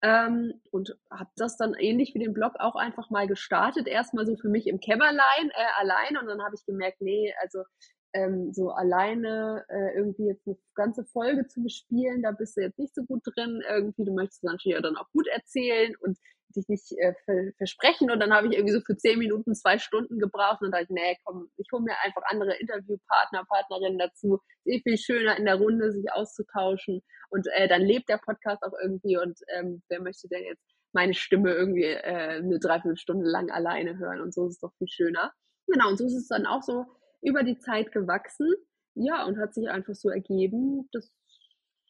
Ähm, 0.00 0.60
und 0.70 0.96
habe 1.10 1.30
das 1.36 1.56
dann 1.56 1.74
ähnlich 1.74 2.14
wie 2.14 2.20
den 2.20 2.32
Blog 2.32 2.54
auch 2.60 2.76
einfach 2.76 3.10
mal 3.10 3.26
gestartet, 3.26 3.88
erstmal 3.88 4.26
so 4.26 4.36
für 4.36 4.48
mich 4.48 4.68
im 4.68 4.78
Kämmerlein 4.78 5.50
äh, 5.50 5.80
allein 5.80 6.16
und 6.16 6.28
dann 6.28 6.44
habe 6.44 6.54
ich 6.54 6.64
gemerkt, 6.64 7.00
nee, 7.00 7.34
also 7.42 7.64
ähm, 8.12 8.52
so 8.52 8.70
alleine 8.70 9.64
äh, 9.68 9.96
irgendwie 9.96 10.26
jetzt 10.26 10.46
eine 10.46 10.56
ganze 10.74 11.04
Folge 11.04 11.46
zu 11.46 11.62
bespielen, 11.62 12.22
da 12.22 12.32
bist 12.32 12.56
du 12.56 12.62
jetzt 12.62 12.78
nicht 12.78 12.94
so 12.94 13.04
gut 13.04 13.22
drin. 13.24 13.62
Irgendwie, 13.68 14.04
du 14.04 14.12
möchtest 14.12 14.44
natürlich 14.44 14.76
ja 14.76 14.82
dann 14.82 14.96
auch 14.96 15.10
gut 15.12 15.26
erzählen 15.28 15.94
und 16.00 16.18
dich 16.56 16.68
nicht 16.68 16.92
äh, 16.98 17.14
ver 17.24 17.52
versprechen. 17.56 18.10
Und 18.10 18.20
dann 18.20 18.32
habe 18.32 18.48
ich 18.48 18.54
irgendwie 18.54 18.74
so 18.74 18.80
für 18.80 18.96
zehn 18.96 19.18
Minuten, 19.18 19.54
zwei 19.54 19.78
Stunden 19.78 20.18
gebraucht 20.18 20.62
und 20.62 20.72
dachte 20.72 20.84
ich, 20.84 20.90
nee, 20.90 21.16
komm, 21.24 21.50
ich 21.56 21.68
hole 21.72 21.82
mir 21.82 21.94
einfach 22.04 22.22
andere 22.30 22.56
Interviewpartner, 22.56 23.44
Partnerinnen 23.44 23.98
dazu. 23.98 24.40
Ist 24.64 24.78
eh 24.78 24.82
viel 24.82 24.98
schöner 24.98 25.36
in 25.36 25.44
der 25.44 25.56
Runde, 25.56 25.92
sich 25.92 26.12
auszutauschen. 26.12 27.02
Und 27.30 27.46
äh, 27.54 27.68
dann 27.68 27.82
lebt 27.82 28.08
der 28.08 28.18
Podcast 28.18 28.62
auch 28.62 28.72
irgendwie 28.82 29.18
und 29.18 29.38
ähm, 29.54 29.82
wer 29.88 30.00
möchte 30.00 30.28
denn 30.28 30.44
jetzt 30.44 30.64
meine 30.92 31.14
Stimme 31.14 31.52
irgendwie 31.52 31.84
äh, 31.84 32.38
eine 32.38 32.58
Dreiviertelstunde 32.58 33.28
lang 33.28 33.50
alleine 33.50 33.98
hören 33.98 34.22
und 34.22 34.32
so 34.32 34.46
ist 34.46 34.54
es 34.54 34.60
doch 34.60 34.72
viel 34.78 34.88
schöner. 34.88 35.32
Genau, 35.66 35.88
und 35.90 35.98
so 35.98 36.06
ist 36.06 36.16
es 36.16 36.28
dann 36.28 36.46
auch 36.46 36.62
so, 36.62 36.86
über 37.22 37.42
die 37.42 37.58
Zeit 37.58 37.92
gewachsen. 37.92 38.52
Ja, 38.94 39.24
und 39.26 39.38
hat 39.38 39.54
sich 39.54 39.68
einfach 39.68 39.94
so 39.94 40.10
ergeben, 40.10 40.88
dass 40.92 41.12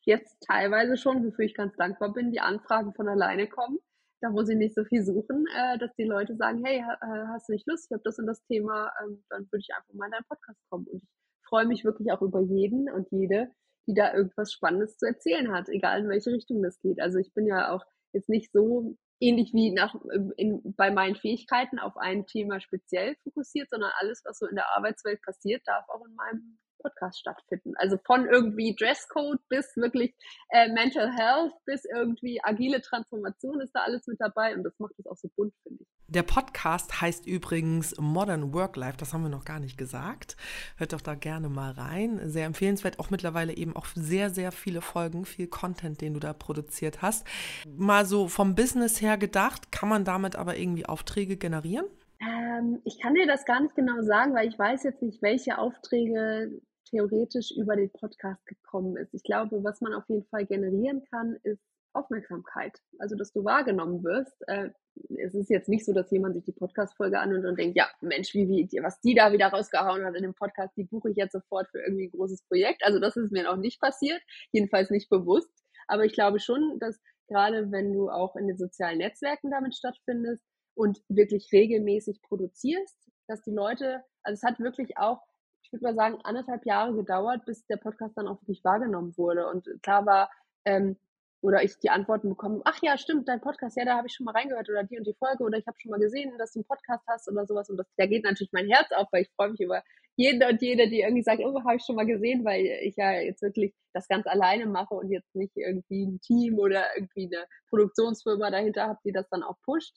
jetzt 0.04 0.36
teilweise 0.46 0.96
schon, 0.96 1.24
wofür 1.24 1.44
ich 1.44 1.54
ganz 1.54 1.76
dankbar 1.76 2.12
bin, 2.12 2.32
die 2.32 2.40
Anfragen 2.40 2.94
von 2.94 3.08
alleine 3.08 3.48
kommen. 3.48 3.78
Da 4.20 4.30
muss 4.30 4.48
ich 4.48 4.56
nicht 4.56 4.74
so 4.74 4.84
viel 4.84 5.04
suchen, 5.04 5.46
äh, 5.54 5.78
dass 5.78 5.94
die 5.94 6.04
Leute 6.04 6.34
sagen, 6.36 6.64
hey, 6.64 6.82
hast 7.28 7.48
du 7.48 7.52
nicht 7.52 7.68
Lust, 7.68 7.86
ich 7.88 7.94
habe 7.94 8.02
das 8.04 8.18
und 8.18 8.26
das 8.26 8.42
Thema, 8.46 8.90
ähm, 9.02 9.22
dann 9.30 9.42
würde 9.50 9.60
ich 9.60 9.74
einfach 9.74 9.94
mal 9.94 10.06
in 10.06 10.12
deinen 10.12 10.24
Podcast 10.28 10.58
kommen. 10.70 10.86
Und 10.88 11.02
ich 11.02 11.48
freue 11.48 11.66
mich 11.66 11.84
wirklich 11.84 12.10
auch 12.10 12.22
über 12.22 12.40
jeden 12.40 12.90
und 12.90 13.08
jede, 13.12 13.48
die 13.86 13.94
da 13.94 14.12
irgendwas 14.12 14.52
Spannendes 14.52 14.98
zu 14.98 15.06
erzählen 15.06 15.52
hat, 15.52 15.68
egal 15.68 16.00
in 16.00 16.08
welche 16.08 16.30
Richtung 16.30 16.62
das 16.62 16.80
geht. 16.80 17.00
Also 17.00 17.18
ich 17.18 17.32
bin 17.32 17.46
ja 17.46 17.72
auch 17.72 17.84
jetzt 18.12 18.28
nicht 18.28 18.50
so 18.52 18.96
ähnlich 19.20 19.52
wie 19.52 19.72
nach, 19.72 19.94
in, 20.36 20.74
bei 20.76 20.90
meinen 20.90 21.16
Fähigkeiten 21.16 21.78
auf 21.78 21.96
ein 21.96 22.26
Thema 22.26 22.60
speziell 22.60 23.16
fokussiert, 23.24 23.70
sondern 23.70 23.92
alles, 24.00 24.22
was 24.24 24.38
so 24.38 24.46
in 24.46 24.56
der 24.56 24.68
Arbeitswelt 24.76 25.22
passiert, 25.22 25.62
darf 25.66 25.88
auch 25.88 26.04
in 26.06 26.14
meinem 26.14 26.58
Podcast 26.78 27.18
stattfinden. 27.20 27.74
Also 27.76 27.98
von 28.04 28.26
irgendwie 28.26 28.74
Dresscode 28.74 29.40
bis 29.48 29.76
wirklich 29.76 30.14
äh, 30.50 30.68
Mental 30.72 31.10
Health 31.16 31.52
bis 31.64 31.84
irgendwie 31.84 32.40
agile 32.42 32.80
Transformation 32.80 33.60
ist 33.60 33.72
da 33.74 33.80
alles 33.80 34.06
mit 34.06 34.20
dabei 34.20 34.54
und 34.54 34.64
das 34.64 34.78
macht 34.78 34.94
es 34.98 35.06
auch 35.06 35.16
so 35.16 35.28
bunt, 35.36 35.54
finde 35.62 35.82
ich. 35.82 35.88
Der 36.10 36.22
Podcast 36.22 37.02
heißt 37.02 37.26
übrigens 37.26 37.94
Modern 38.00 38.54
Work 38.54 38.76
Life, 38.76 38.96
das 38.96 39.12
haben 39.12 39.24
wir 39.24 39.28
noch 39.28 39.44
gar 39.44 39.60
nicht 39.60 39.76
gesagt. 39.76 40.38
Hört 40.78 40.94
doch 40.94 41.02
da 41.02 41.14
gerne 41.14 41.50
mal 41.50 41.72
rein. 41.72 42.20
Sehr 42.30 42.46
empfehlenswert, 42.46 42.98
auch 42.98 43.10
mittlerweile 43.10 43.54
eben 43.54 43.76
auch 43.76 43.84
sehr, 43.94 44.30
sehr 44.30 44.50
viele 44.50 44.80
Folgen, 44.80 45.26
viel 45.26 45.48
Content, 45.48 46.00
den 46.00 46.14
du 46.14 46.20
da 46.20 46.32
produziert 46.32 47.02
hast. 47.02 47.26
Mal 47.66 48.06
so 48.06 48.26
vom 48.26 48.54
Business 48.54 49.02
her 49.02 49.18
gedacht, 49.18 49.70
kann 49.70 49.90
man 49.90 50.04
damit 50.04 50.36
aber 50.36 50.56
irgendwie 50.56 50.86
Aufträge 50.86 51.36
generieren? 51.36 51.84
Ähm, 52.20 52.80
ich 52.84 52.98
kann 53.00 53.14
dir 53.14 53.26
das 53.26 53.44
gar 53.44 53.60
nicht 53.60 53.74
genau 53.74 54.00
sagen, 54.02 54.34
weil 54.34 54.48
ich 54.48 54.58
weiß 54.58 54.84
jetzt 54.84 55.02
nicht, 55.02 55.22
welche 55.22 55.58
Aufträge 55.58 56.60
theoretisch 56.90 57.50
über 57.56 57.76
den 57.76 57.90
Podcast 57.90 58.44
gekommen 58.46 58.96
ist. 58.96 59.14
Ich 59.14 59.22
glaube, 59.22 59.62
was 59.64 59.80
man 59.80 59.94
auf 59.94 60.08
jeden 60.08 60.24
Fall 60.26 60.46
generieren 60.46 61.02
kann, 61.10 61.36
ist 61.42 61.62
Aufmerksamkeit. 61.92 62.78
Also, 62.98 63.16
dass 63.16 63.32
du 63.32 63.44
wahrgenommen 63.44 64.04
wirst. 64.04 64.36
Äh, 64.46 64.70
es 65.16 65.34
ist 65.34 65.50
jetzt 65.50 65.68
nicht 65.68 65.84
so, 65.84 65.92
dass 65.92 66.10
jemand 66.10 66.34
sich 66.34 66.44
die 66.44 66.52
Podcast-Folge 66.52 67.18
anhört 67.18 67.44
und 67.44 67.58
denkt, 67.58 67.76
ja, 67.76 67.88
Mensch, 68.00 68.34
wie, 68.34 68.48
wie, 68.48 68.68
was 68.82 69.00
die 69.00 69.14
da 69.14 69.32
wieder 69.32 69.48
rausgehauen 69.48 70.04
hat 70.04 70.14
in 70.14 70.22
dem 70.22 70.34
Podcast, 70.34 70.76
die 70.76 70.84
buche 70.84 71.10
ich 71.10 71.16
jetzt 71.16 71.32
sofort 71.32 71.68
für 71.70 71.80
irgendwie 71.80 72.06
ein 72.06 72.10
großes 72.10 72.42
Projekt. 72.42 72.84
Also, 72.84 72.98
das 72.98 73.16
ist 73.16 73.32
mir 73.32 73.44
noch 73.44 73.56
nicht 73.56 73.80
passiert. 73.80 74.20
Jedenfalls 74.52 74.90
nicht 74.90 75.08
bewusst. 75.08 75.50
Aber 75.86 76.04
ich 76.04 76.12
glaube 76.12 76.40
schon, 76.40 76.78
dass 76.78 77.00
gerade 77.28 77.70
wenn 77.70 77.92
du 77.92 78.10
auch 78.10 78.36
in 78.36 78.46
den 78.46 78.58
sozialen 78.58 78.98
Netzwerken 78.98 79.50
damit 79.50 79.74
stattfindest 79.74 80.44
und 80.74 81.02
wirklich 81.08 81.48
regelmäßig 81.52 82.20
produzierst, 82.22 82.96
dass 83.26 83.42
die 83.42 83.52
Leute, 83.52 84.02
also 84.22 84.34
es 84.34 84.42
hat 84.42 84.60
wirklich 84.60 84.96
auch 84.96 85.20
ich 85.68 85.72
würde 85.72 85.84
mal 85.84 85.94
sagen, 85.94 86.18
anderthalb 86.24 86.64
Jahre 86.64 86.94
gedauert, 86.94 87.44
bis 87.44 87.66
der 87.66 87.76
Podcast 87.76 88.16
dann 88.16 88.26
auch 88.26 88.40
wirklich 88.40 88.64
wahrgenommen 88.64 89.16
wurde. 89.18 89.46
Und 89.48 89.68
klar 89.82 90.06
war, 90.06 90.30
ähm, 90.64 90.96
oder 91.40 91.62
ich 91.62 91.78
die 91.78 91.90
Antworten 91.90 92.30
bekomme, 92.30 92.62
ach 92.64 92.78
ja, 92.82 92.98
stimmt, 92.98 93.28
dein 93.28 93.40
Podcast, 93.40 93.76
ja, 93.76 93.84
da 93.84 93.96
habe 93.96 94.08
ich 94.08 94.14
schon 94.14 94.24
mal 94.24 94.32
reingehört 94.32 94.68
oder 94.70 94.82
die 94.82 94.98
und 94.98 95.06
die 95.06 95.14
Folge 95.14 95.44
oder 95.44 95.58
ich 95.58 95.66
habe 95.66 95.78
schon 95.78 95.90
mal 95.90 96.00
gesehen, 96.00 96.36
dass 96.38 96.52
du 96.52 96.60
einen 96.60 96.64
Podcast 96.64 97.04
hast 97.06 97.30
oder 97.30 97.46
sowas. 97.46 97.68
Und 97.70 97.76
das, 97.76 97.86
da 97.96 98.06
geht 98.06 98.24
natürlich 98.24 98.52
mein 98.52 98.68
Herz 98.68 98.90
auf, 98.92 99.08
weil 99.12 99.22
ich 99.22 99.30
freue 99.36 99.50
mich 99.50 99.60
über 99.60 99.82
jeden 100.16 100.42
und 100.42 100.60
jede, 100.60 100.88
die 100.88 101.00
irgendwie 101.00 101.22
sagt, 101.22 101.40
oh, 101.44 101.62
habe 101.62 101.76
ich 101.76 101.84
schon 101.84 101.94
mal 101.94 102.06
gesehen, 102.06 102.44
weil 102.44 102.64
ich 102.82 102.96
ja 102.96 103.12
jetzt 103.20 103.42
wirklich 103.42 103.72
das 103.92 104.08
ganz 104.08 104.26
alleine 104.26 104.66
mache 104.66 104.94
und 104.94 105.10
jetzt 105.10 105.32
nicht 105.34 105.56
irgendwie 105.56 106.06
ein 106.06 106.20
Team 106.20 106.58
oder 106.58 106.86
irgendwie 106.96 107.26
eine 107.26 107.46
Produktionsfirma 107.68 108.50
dahinter 108.50 108.88
habe, 108.88 108.98
die 109.04 109.12
das 109.12 109.28
dann 109.28 109.44
auch 109.44 109.60
pusht. 109.64 109.96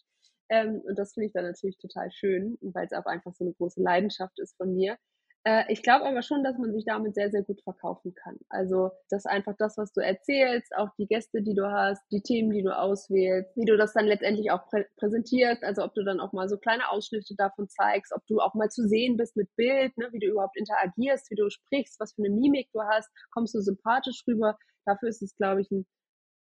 Ähm, 0.49 0.81
und 0.85 0.99
das 0.99 1.13
finde 1.13 1.27
ich 1.27 1.33
dann 1.33 1.45
natürlich 1.45 1.77
total 1.79 2.11
schön, 2.11 2.57
weil 2.61 2.85
es 2.85 2.93
auch 2.93 3.05
einfach 3.05 3.33
so 3.33 3.45
eine 3.45 3.53
große 3.53 3.81
Leidenschaft 3.81 4.37
ist 4.39 4.57
von 4.57 4.75
mir. 4.75 4.97
Äh, 5.43 5.63
ich 5.71 5.81
glaube 5.81 6.05
aber 6.05 6.21
schon, 6.21 6.43
dass 6.43 6.57
man 6.57 6.71
sich 6.71 6.85
damit 6.85 7.15
sehr, 7.15 7.31
sehr 7.31 7.43
gut 7.43 7.61
verkaufen 7.63 8.13
kann. 8.13 8.37
Also, 8.49 8.91
dass 9.09 9.25
einfach 9.25 9.55
das, 9.57 9.77
was 9.77 9.91
du 9.93 10.01
erzählst, 10.01 10.71
auch 10.75 10.89
die 10.99 11.07
Gäste, 11.07 11.41
die 11.41 11.55
du 11.55 11.71
hast, 11.71 12.01
die 12.11 12.21
Themen, 12.21 12.51
die 12.51 12.61
du 12.63 12.77
auswählst, 12.77 13.55
wie 13.57 13.65
du 13.65 13.75
das 13.77 13.93
dann 13.93 14.05
letztendlich 14.05 14.51
auch 14.51 14.67
prä 14.67 14.85
präsentierst, 14.97 15.63
also 15.63 15.83
ob 15.83 15.95
du 15.95 16.03
dann 16.03 16.19
auch 16.19 16.31
mal 16.33 16.47
so 16.47 16.57
kleine 16.57 16.89
Ausschnitte 16.89 17.35
davon 17.35 17.67
zeigst, 17.69 18.13
ob 18.13 18.25
du 18.27 18.39
auch 18.39 18.53
mal 18.53 18.69
zu 18.69 18.87
sehen 18.87 19.17
bist 19.17 19.35
mit 19.35 19.49
Bild, 19.55 19.97
ne, 19.97 20.09
wie 20.11 20.19
du 20.19 20.27
überhaupt 20.27 20.57
interagierst, 20.57 21.31
wie 21.31 21.35
du 21.35 21.49
sprichst, 21.49 21.99
was 21.99 22.13
für 22.13 22.23
eine 22.23 22.33
Mimik 22.35 22.69
du 22.73 22.81
hast, 22.81 23.09
kommst 23.31 23.55
du 23.55 23.61
sympathisch 23.61 24.23
rüber. 24.27 24.57
Dafür 24.85 25.09
ist 25.09 25.21
es, 25.23 25.35
glaube 25.37 25.61
ich, 25.61 25.71
ein, 25.71 25.85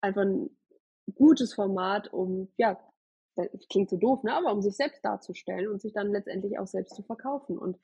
einfach 0.03 0.23
ein 0.23 0.51
gutes 1.15 1.55
Format, 1.55 2.13
um, 2.13 2.53
ja, 2.59 2.79
klingt 3.71 3.91
so 3.91 3.97
doof, 3.97 4.23
ne, 4.25 4.35
aber 4.35 4.53
um 4.53 4.61
sich 4.63 4.77
selbst 4.77 5.05
darzustellen 5.05 5.69
und 5.69 5.81
sich 5.81 5.95
dann 5.95 6.13
letztendlich 6.13 6.59
auch 6.59 6.67
selbst 6.67 6.95
zu 6.97 7.03
verkaufen. 7.03 7.59
Und 7.59 7.79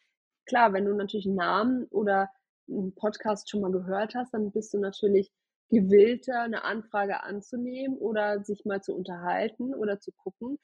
klar, 0.46 0.72
wenn 0.72 0.84
du 0.84 0.94
natürlich 0.94 1.26
einen 1.26 1.36
Namen 1.36 1.84
oder 1.86 2.30
einen 2.68 2.94
Podcast 2.94 3.50
schon 3.50 3.60
mal 3.60 3.72
gehört 3.72 4.14
hast, 4.14 4.32
dann 4.32 4.50
bist 4.52 4.72
du 4.74 4.78
natürlich 4.78 5.30
gewillter, 5.68 6.42
eine 6.42 6.64
Anfrage 6.64 7.22
anzunehmen 7.22 7.96
oder 7.98 8.44
sich 8.44 8.64
mal 8.64 8.82
zu 8.82 8.94
unterhalten 8.94 9.74
oder 9.74 10.00
zu 10.00 10.12
gucken. 10.12 10.58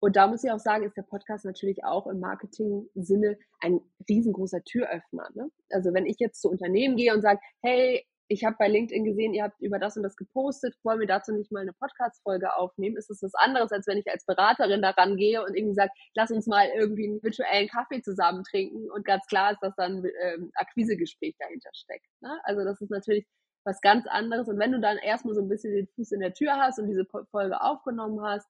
Und 0.00 0.16
da 0.16 0.28
muss 0.28 0.44
ich 0.44 0.50
auch 0.50 0.60
sagen, 0.60 0.84
ist 0.84 0.96
der 0.96 1.02
Podcast 1.02 1.44
natürlich 1.44 1.84
auch 1.84 2.06
im 2.06 2.20
Marketing-Sinne 2.20 3.36
ein 3.60 3.80
riesengroßer 4.08 4.62
Türöffner. 4.62 5.28
Ne? 5.34 5.50
Also 5.70 5.92
wenn 5.92 6.06
ich 6.06 6.18
jetzt 6.18 6.40
zu 6.40 6.48
Unternehmen 6.48 6.96
gehe 6.96 7.14
und 7.14 7.22
sage, 7.22 7.40
hey, 7.62 8.06
ich 8.28 8.44
habe 8.44 8.56
bei 8.58 8.68
LinkedIn 8.68 9.04
gesehen, 9.04 9.32
ihr 9.32 9.44
habt 9.44 9.60
über 9.60 9.78
das 9.78 9.96
und 9.96 10.02
das 10.02 10.16
gepostet, 10.16 10.76
wollen 10.82 11.00
wir 11.00 11.06
dazu 11.06 11.32
nicht 11.32 11.50
mal 11.50 11.60
eine 11.60 11.72
Podcast-Folge 11.72 12.54
aufnehmen? 12.54 12.96
Ist 12.96 13.10
es 13.10 13.22
was 13.22 13.34
anderes, 13.34 13.72
als 13.72 13.86
wenn 13.86 13.96
ich 13.96 14.10
als 14.10 14.26
Beraterin 14.26 14.82
daran 14.82 15.16
gehe 15.16 15.42
und 15.42 15.56
irgendwie 15.56 15.74
sage, 15.74 15.90
lass 16.14 16.30
uns 16.30 16.46
mal 16.46 16.68
irgendwie 16.76 17.08
einen 17.08 17.22
virtuellen 17.22 17.68
Kaffee 17.68 18.02
zusammen 18.02 18.44
trinken 18.44 18.90
und 18.90 19.06
ganz 19.06 19.26
klar 19.26 19.52
ist, 19.52 19.60
dass 19.62 19.74
dann 19.76 20.04
ähm, 20.22 20.50
Akquisegespräch 20.54 21.36
dahinter 21.38 21.70
steckt. 21.72 22.06
Ne? 22.20 22.38
Also 22.44 22.64
das 22.64 22.80
ist 22.82 22.90
natürlich 22.90 23.26
was 23.64 23.80
ganz 23.80 24.06
anderes 24.06 24.48
und 24.48 24.58
wenn 24.58 24.72
du 24.72 24.80
dann 24.80 24.98
erstmal 24.98 25.34
so 25.34 25.42
ein 25.42 25.48
bisschen 25.48 25.74
den 25.74 25.88
Fuß 25.88 26.12
in 26.12 26.20
der 26.20 26.34
Tür 26.34 26.56
hast 26.56 26.78
und 26.78 26.86
diese 26.86 27.06
Folge 27.30 27.60
aufgenommen 27.60 28.22
hast, 28.22 28.46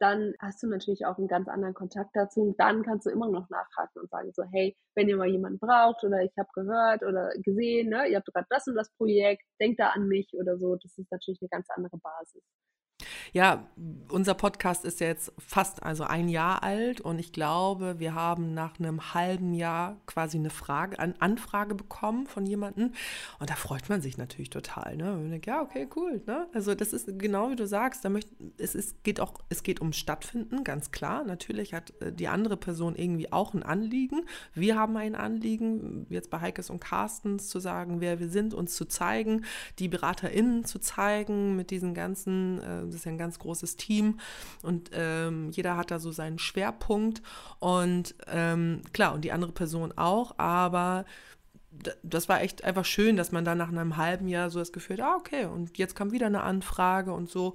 dann 0.00 0.34
hast 0.40 0.62
du 0.62 0.66
natürlich 0.68 1.06
auch 1.06 1.18
einen 1.18 1.28
ganz 1.28 1.48
anderen 1.48 1.74
Kontakt 1.74 2.10
dazu 2.14 2.42
und 2.42 2.60
dann 2.60 2.82
kannst 2.82 3.06
du 3.06 3.10
immer 3.10 3.28
noch 3.28 3.48
nachhaken 3.48 4.02
und 4.02 4.10
sagen 4.10 4.32
so, 4.32 4.42
hey, 4.52 4.76
wenn 4.94 5.08
ihr 5.08 5.16
mal 5.16 5.28
jemanden 5.28 5.58
braucht 5.58 6.02
oder 6.04 6.22
ich 6.22 6.32
habe 6.38 6.48
gehört 6.54 7.02
oder 7.02 7.30
gesehen, 7.42 7.90
ne, 7.90 8.06
ihr 8.08 8.16
habt 8.16 8.32
gerade 8.32 8.46
das 8.50 8.66
und 8.66 8.74
das 8.74 8.92
Projekt, 8.96 9.42
denkt 9.60 9.80
da 9.80 9.90
an 9.90 10.08
mich 10.08 10.28
oder 10.34 10.58
so, 10.58 10.76
das 10.76 10.98
ist 10.98 11.10
natürlich 11.10 11.40
eine 11.40 11.48
ganz 11.48 11.68
andere 11.70 11.98
Basis. 11.98 12.42
Ja, 13.32 13.66
unser 14.08 14.34
Podcast 14.34 14.84
ist 14.84 15.00
ja 15.00 15.06
jetzt 15.06 15.32
fast 15.38 15.82
also 15.82 16.04
ein 16.04 16.28
Jahr 16.28 16.62
alt 16.62 17.00
und 17.00 17.18
ich 17.18 17.32
glaube, 17.32 17.98
wir 17.98 18.14
haben 18.14 18.54
nach 18.54 18.78
einem 18.78 19.14
halben 19.14 19.54
Jahr 19.54 19.96
quasi 20.06 20.38
eine 20.38 20.50
Frage, 20.50 20.98
eine 20.98 21.20
Anfrage 21.20 21.74
bekommen 21.74 22.26
von 22.26 22.46
jemandem 22.46 22.92
und 23.38 23.50
da 23.50 23.54
freut 23.54 23.88
man 23.88 24.00
sich 24.00 24.18
natürlich 24.18 24.50
total. 24.50 24.96
Ne? 24.96 25.12
Und 25.14 25.30
denkt, 25.30 25.46
ja, 25.46 25.62
okay, 25.62 25.88
cool. 25.96 26.22
Ne? 26.26 26.46
Also 26.52 26.74
das 26.74 26.92
ist 26.92 27.18
genau 27.18 27.50
wie 27.50 27.56
du 27.56 27.66
sagst, 27.66 28.04
da 28.04 28.08
möcht, 28.08 28.28
es 28.58 28.74
ist, 28.74 29.02
geht 29.04 29.20
auch, 29.20 29.34
es 29.48 29.62
geht 29.62 29.80
um 29.80 29.92
Stattfinden, 29.92 30.64
ganz 30.64 30.90
klar. 30.90 31.24
Natürlich 31.24 31.74
hat 31.74 31.92
äh, 32.00 32.12
die 32.12 32.28
andere 32.28 32.56
Person 32.56 32.94
irgendwie 32.96 33.32
auch 33.32 33.54
ein 33.54 33.62
Anliegen. 33.62 34.26
Wir 34.54 34.76
haben 34.76 34.96
ein 34.96 35.14
Anliegen, 35.14 36.06
jetzt 36.10 36.30
bei 36.30 36.40
Heikes 36.40 36.70
und 36.70 36.80
Carstens 36.80 37.48
zu 37.48 37.58
sagen, 37.58 38.00
wer 38.00 38.20
wir 38.20 38.28
sind, 38.28 38.54
uns 38.54 38.74
zu 38.74 38.84
zeigen, 38.84 39.44
die 39.78 39.88
BeraterInnen 39.88 40.64
zu 40.64 40.78
zeigen 40.78 41.56
mit 41.56 41.70
diesen 41.70 41.94
ganzen 41.94 42.60
äh, 42.60 42.84
das 42.86 42.96
ist 42.96 43.04
ja 43.04 43.13
ein 43.14 43.18
ganz 43.18 43.38
großes 43.38 43.76
Team 43.76 44.20
und 44.62 44.90
ähm, 44.92 45.50
jeder 45.50 45.76
hat 45.76 45.90
da 45.90 45.98
so 45.98 46.12
seinen 46.12 46.38
Schwerpunkt 46.38 47.22
und 47.58 48.14
ähm, 48.26 48.82
klar, 48.92 49.14
und 49.14 49.24
die 49.24 49.32
andere 49.32 49.52
Person 49.52 49.92
auch, 49.96 50.38
aber 50.38 51.04
das 52.02 52.28
war 52.28 52.40
echt 52.42 52.64
einfach 52.64 52.84
schön, 52.84 53.16
dass 53.16 53.32
man 53.32 53.44
dann 53.44 53.58
nach 53.58 53.68
einem 53.68 53.96
halben 53.96 54.28
Jahr 54.28 54.50
so 54.50 54.58
das 54.58 54.72
Gefühl 54.72 55.02
hat, 55.02 55.04
ah, 55.04 55.16
okay, 55.16 55.46
und 55.46 55.76
jetzt 55.78 55.94
kam 55.94 56.12
wieder 56.12 56.26
eine 56.26 56.42
Anfrage 56.42 57.12
und 57.12 57.30
so. 57.30 57.54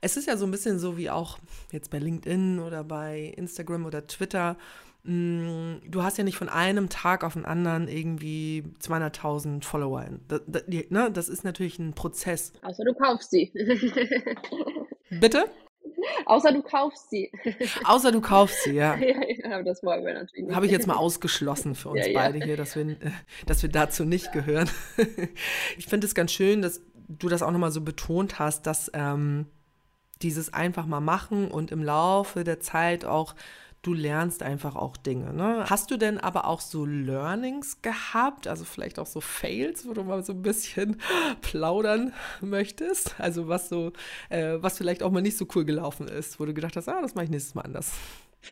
Es 0.00 0.16
ist 0.16 0.26
ja 0.26 0.36
so 0.36 0.44
ein 0.44 0.50
bisschen 0.50 0.78
so 0.78 0.96
wie 0.96 1.10
auch 1.10 1.38
jetzt 1.72 1.90
bei 1.90 1.98
LinkedIn 1.98 2.60
oder 2.60 2.84
bei 2.84 3.34
Instagram 3.36 3.84
oder 3.84 4.06
Twitter. 4.06 4.56
Mm, 5.04 5.76
du 5.88 6.02
hast 6.02 6.18
ja 6.18 6.24
nicht 6.24 6.36
von 6.36 6.48
einem 6.48 6.88
Tag 6.88 7.24
auf 7.24 7.34
den 7.34 7.44
anderen 7.44 7.88
irgendwie 7.88 8.64
200.000 8.80 9.64
Follower. 9.64 10.06
Das, 10.28 10.42
das, 10.46 10.64
ne, 10.68 11.10
das 11.12 11.28
ist 11.28 11.44
natürlich 11.44 11.78
ein 11.78 11.94
Prozess. 11.94 12.52
Außer 12.62 12.84
du 12.84 12.94
kaufst 12.94 13.30
sie. 13.30 13.52
Bitte? 15.20 15.50
Außer 16.24 16.52
du 16.52 16.62
kaufst 16.62 17.10
sie. 17.10 17.30
Außer 17.84 18.12
du 18.12 18.20
kaufst 18.20 18.62
sie, 18.64 18.74
ja. 18.74 18.96
ja, 18.96 19.16
ja 19.28 19.62
das 19.62 19.82
wollen 19.82 20.04
wir 20.04 20.14
natürlich 20.14 20.46
nicht. 20.46 20.54
Habe 20.54 20.66
ich 20.66 20.72
jetzt 20.72 20.86
mal 20.86 20.96
ausgeschlossen 20.96 21.74
für 21.74 21.90
uns 21.90 22.06
ja, 22.06 22.12
beide 22.12 22.44
hier, 22.44 22.56
dass 22.56 22.76
wir, 22.76 22.96
dass 23.46 23.62
wir 23.62 23.70
dazu 23.70 24.04
nicht 24.04 24.32
gehören. 24.32 24.68
ich 25.76 25.86
finde 25.86 26.06
es 26.06 26.14
ganz 26.14 26.32
schön, 26.32 26.62
dass 26.62 26.80
du 27.08 27.28
das 27.28 27.42
auch 27.42 27.50
nochmal 27.50 27.70
so 27.70 27.80
betont 27.80 28.38
hast, 28.38 28.66
dass 28.66 28.90
ähm, 28.94 29.46
dieses 30.22 30.52
einfach 30.52 30.86
mal 30.86 31.00
machen 31.00 31.50
und 31.50 31.70
im 31.70 31.82
Laufe 31.82 32.44
der 32.44 32.60
Zeit 32.60 33.04
auch 33.04 33.34
du 33.86 33.94
lernst 33.94 34.42
einfach 34.42 34.74
auch 34.74 34.96
Dinge. 34.96 35.32
Ne? 35.32 35.64
Hast 35.68 35.90
du 35.90 35.96
denn 35.96 36.18
aber 36.18 36.46
auch 36.46 36.60
so 36.60 36.84
Learnings 36.84 37.82
gehabt, 37.82 38.48
also 38.48 38.64
vielleicht 38.64 38.98
auch 38.98 39.06
so 39.06 39.20
Fails, 39.20 39.86
wo 39.86 39.94
du 39.94 40.02
mal 40.02 40.24
so 40.24 40.32
ein 40.32 40.42
bisschen 40.42 41.00
plaudern 41.40 42.12
möchtest? 42.40 43.14
Also 43.18 43.46
was 43.48 43.68
so, 43.68 43.92
äh, 44.28 44.54
was 44.58 44.78
vielleicht 44.78 45.02
auch 45.02 45.12
mal 45.12 45.22
nicht 45.22 45.36
so 45.36 45.46
cool 45.54 45.64
gelaufen 45.64 46.08
ist, 46.08 46.40
wo 46.40 46.44
du 46.44 46.52
gedacht 46.52 46.76
hast, 46.76 46.88
ah, 46.88 47.00
das 47.00 47.14
mache 47.14 47.26
ich 47.26 47.30
nächstes 47.30 47.54
Mal 47.54 47.62
anders. 47.62 47.92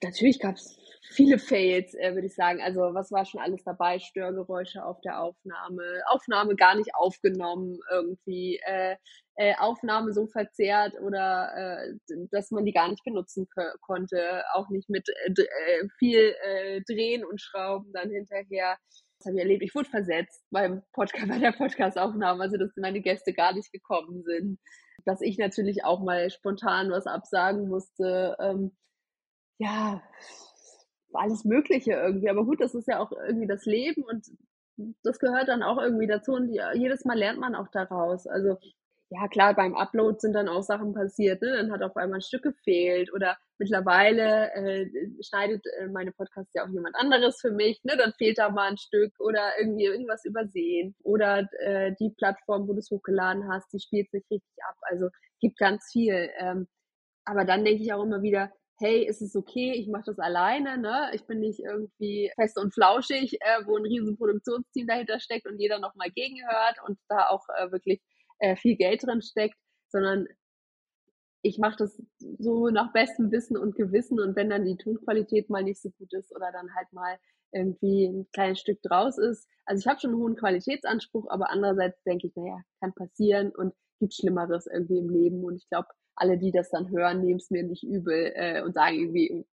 Natürlich 0.02 0.38
gab 0.38 0.56
es 0.56 0.76
viele 1.10 1.38
Fails, 1.38 1.94
äh, 1.94 2.14
würde 2.14 2.26
ich 2.26 2.34
sagen. 2.34 2.60
Also 2.62 2.80
was 2.94 3.12
war 3.12 3.24
schon 3.24 3.40
alles 3.40 3.62
dabei? 3.64 3.98
Störgeräusche 3.98 4.84
auf 4.84 5.00
der 5.02 5.20
Aufnahme, 5.20 5.82
Aufnahme 6.06 6.56
gar 6.56 6.74
nicht 6.74 6.94
aufgenommen, 6.94 7.78
irgendwie 7.90 8.60
äh, 8.64 8.96
äh, 9.36 9.54
Aufnahme 9.58 10.12
so 10.12 10.26
verzerrt 10.26 10.94
oder 11.00 11.52
äh, 11.56 11.94
dass 12.30 12.50
man 12.50 12.64
die 12.64 12.72
gar 12.72 12.88
nicht 12.88 13.04
benutzen 13.04 13.48
konnte, 13.80 14.44
auch 14.54 14.68
nicht 14.70 14.88
mit 14.88 15.08
äh, 15.08 15.32
äh, 15.32 15.88
viel 15.98 16.34
Drehen 16.88 17.24
und 17.24 17.40
Schrauben 17.40 17.92
dann 17.92 18.10
hinterher. 18.10 18.76
Das 19.18 19.26
habe 19.26 19.36
ich 19.36 19.42
erlebt. 19.42 19.62
Ich 19.62 19.74
wurde 19.74 19.88
versetzt 19.88 20.44
beim 20.50 20.82
Podcast, 20.92 21.28
bei 21.28 21.38
der 21.38 21.52
Podcastaufnahme, 21.52 22.42
also 22.42 22.56
dass 22.56 22.70
meine 22.76 23.00
Gäste 23.00 23.32
gar 23.32 23.54
nicht 23.54 23.72
gekommen 23.72 24.22
sind. 24.24 24.58
Dass 25.04 25.20
ich 25.20 25.36
natürlich 25.36 25.84
auch 25.84 26.00
mal 26.00 26.30
spontan 26.30 26.90
was 26.90 27.06
absagen 27.06 27.68
musste. 27.68 28.36
Ähm, 28.40 28.76
ja, 29.58 30.02
alles 31.16 31.44
Mögliche 31.44 31.92
irgendwie. 31.92 32.30
Aber 32.30 32.44
gut, 32.44 32.60
das 32.60 32.74
ist 32.74 32.88
ja 32.88 33.00
auch 33.00 33.12
irgendwie 33.12 33.46
das 33.46 33.64
Leben 33.64 34.02
und 34.02 34.26
das 35.02 35.18
gehört 35.18 35.48
dann 35.48 35.62
auch 35.62 35.78
irgendwie 35.80 36.06
dazu 36.06 36.32
und 36.32 36.52
jedes 36.74 37.04
Mal 37.04 37.16
lernt 37.16 37.38
man 37.38 37.54
auch 37.54 37.68
daraus. 37.68 38.26
Also 38.26 38.58
ja 39.10 39.28
klar, 39.28 39.54
beim 39.54 39.76
Upload 39.76 40.18
sind 40.18 40.32
dann 40.32 40.48
auch 40.48 40.62
Sachen 40.62 40.94
passiert, 40.94 41.42
ne? 41.42 41.52
dann 41.56 41.72
hat 41.72 41.82
auf 41.82 41.96
einmal 41.96 42.18
ein 42.18 42.22
Stück 42.22 42.42
gefehlt 42.42 43.12
oder 43.12 43.36
mittlerweile 43.58 44.52
äh, 44.54 44.90
schneidet 45.22 45.64
äh, 45.78 45.86
meine 45.86 46.10
Podcasts 46.10 46.52
ja 46.54 46.64
auch 46.64 46.70
jemand 46.70 46.96
anderes 46.96 47.40
für 47.40 47.52
mich, 47.52 47.82
ne? 47.84 47.96
dann 47.96 48.12
fehlt 48.14 48.38
da 48.38 48.50
mal 48.50 48.70
ein 48.70 48.78
Stück 48.78 49.12
oder 49.20 49.52
irgendwie 49.58 49.84
irgendwas 49.84 50.24
übersehen 50.24 50.96
oder 51.02 51.48
äh, 51.60 51.94
die 52.00 52.10
Plattform, 52.10 52.66
wo 52.66 52.72
du 52.72 52.78
es 52.78 52.90
hochgeladen 52.90 53.48
hast, 53.48 53.72
die 53.72 53.80
spielt 53.80 54.12
nicht 54.12 54.30
richtig 54.30 54.64
ab, 54.68 54.76
also 54.82 55.08
gibt 55.40 55.58
ganz 55.58 55.90
viel. 55.92 56.30
Ähm, 56.38 56.66
aber 57.24 57.44
dann 57.44 57.64
denke 57.64 57.82
ich 57.82 57.92
auch 57.92 58.02
immer 58.02 58.22
wieder, 58.22 58.50
hey, 58.78 59.06
ist 59.06 59.22
es 59.22 59.36
okay, 59.36 59.72
ich 59.72 59.88
mache 59.88 60.04
das 60.06 60.18
alleine, 60.18 60.78
ne? 60.78 61.10
Ich 61.14 61.26
bin 61.26 61.40
nicht 61.40 61.60
irgendwie 61.60 62.30
fest 62.34 62.58
und 62.58 62.74
flauschig, 62.74 63.38
äh, 63.40 63.66
wo 63.66 63.76
ein 63.76 63.84
riesen 63.84 64.16
Produktionsteam 64.16 64.86
dahinter 64.86 65.20
steckt 65.20 65.46
und 65.46 65.60
jeder 65.60 65.78
nochmal 65.78 66.10
gegenhört 66.10 66.76
und 66.86 66.98
da 67.08 67.28
auch 67.28 67.44
äh, 67.56 67.70
wirklich 67.70 68.02
äh, 68.40 68.56
viel 68.56 68.76
Geld 68.76 69.04
drin 69.04 69.22
steckt, 69.22 69.56
sondern 69.88 70.26
ich 71.42 71.58
mache 71.58 71.76
das 71.76 72.02
so 72.38 72.68
nach 72.70 72.92
bestem 72.92 73.30
Wissen 73.30 73.56
und 73.56 73.76
Gewissen 73.76 74.18
und 74.18 74.34
wenn 74.34 74.50
dann 74.50 74.64
die 74.64 74.76
Tonqualität 74.76 75.50
mal 75.50 75.62
nicht 75.62 75.80
so 75.80 75.90
gut 75.90 76.12
ist 76.14 76.34
oder 76.34 76.50
dann 76.50 76.74
halt 76.74 76.92
mal 76.92 77.18
irgendwie 77.52 78.06
ein 78.06 78.26
kleines 78.32 78.60
Stück 78.60 78.82
draus 78.82 79.18
ist. 79.18 79.46
Also 79.66 79.80
ich 79.80 79.86
habe 79.86 80.00
schon 80.00 80.10
einen 80.10 80.20
hohen 80.20 80.36
Qualitätsanspruch, 80.36 81.26
aber 81.28 81.50
andererseits 81.50 82.02
denke 82.04 82.26
ich, 82.26 82.34
naja, 82.34 82.60
kann 82.80 82.92
passieren 82.94 83.52
und 83.54 83.74
gibt 84.00 84.14
Schlimmeres 84.14 84.66
irgendwie 84.66 84.98
im 84.98 85.10
Leben 85.10 85.44
und 85.44 85.56
ich 85.56 85.68
glaube, 85.68 85.88
alle, 86.16 86.38
die 86.38 86.52
das 86.52 86.70
dann 86.70 86.90
hören, 86.90 87.20
nehmen 87.20 87.38
es 87.38 87.50
mir 87.50 87.62
nicht 87.62 87.84
übel 87.84 88.32
äh, 88.34 88.62
und 88.62 88.74
sagen 88.74 88.96
irgendwie, 88.96 89.46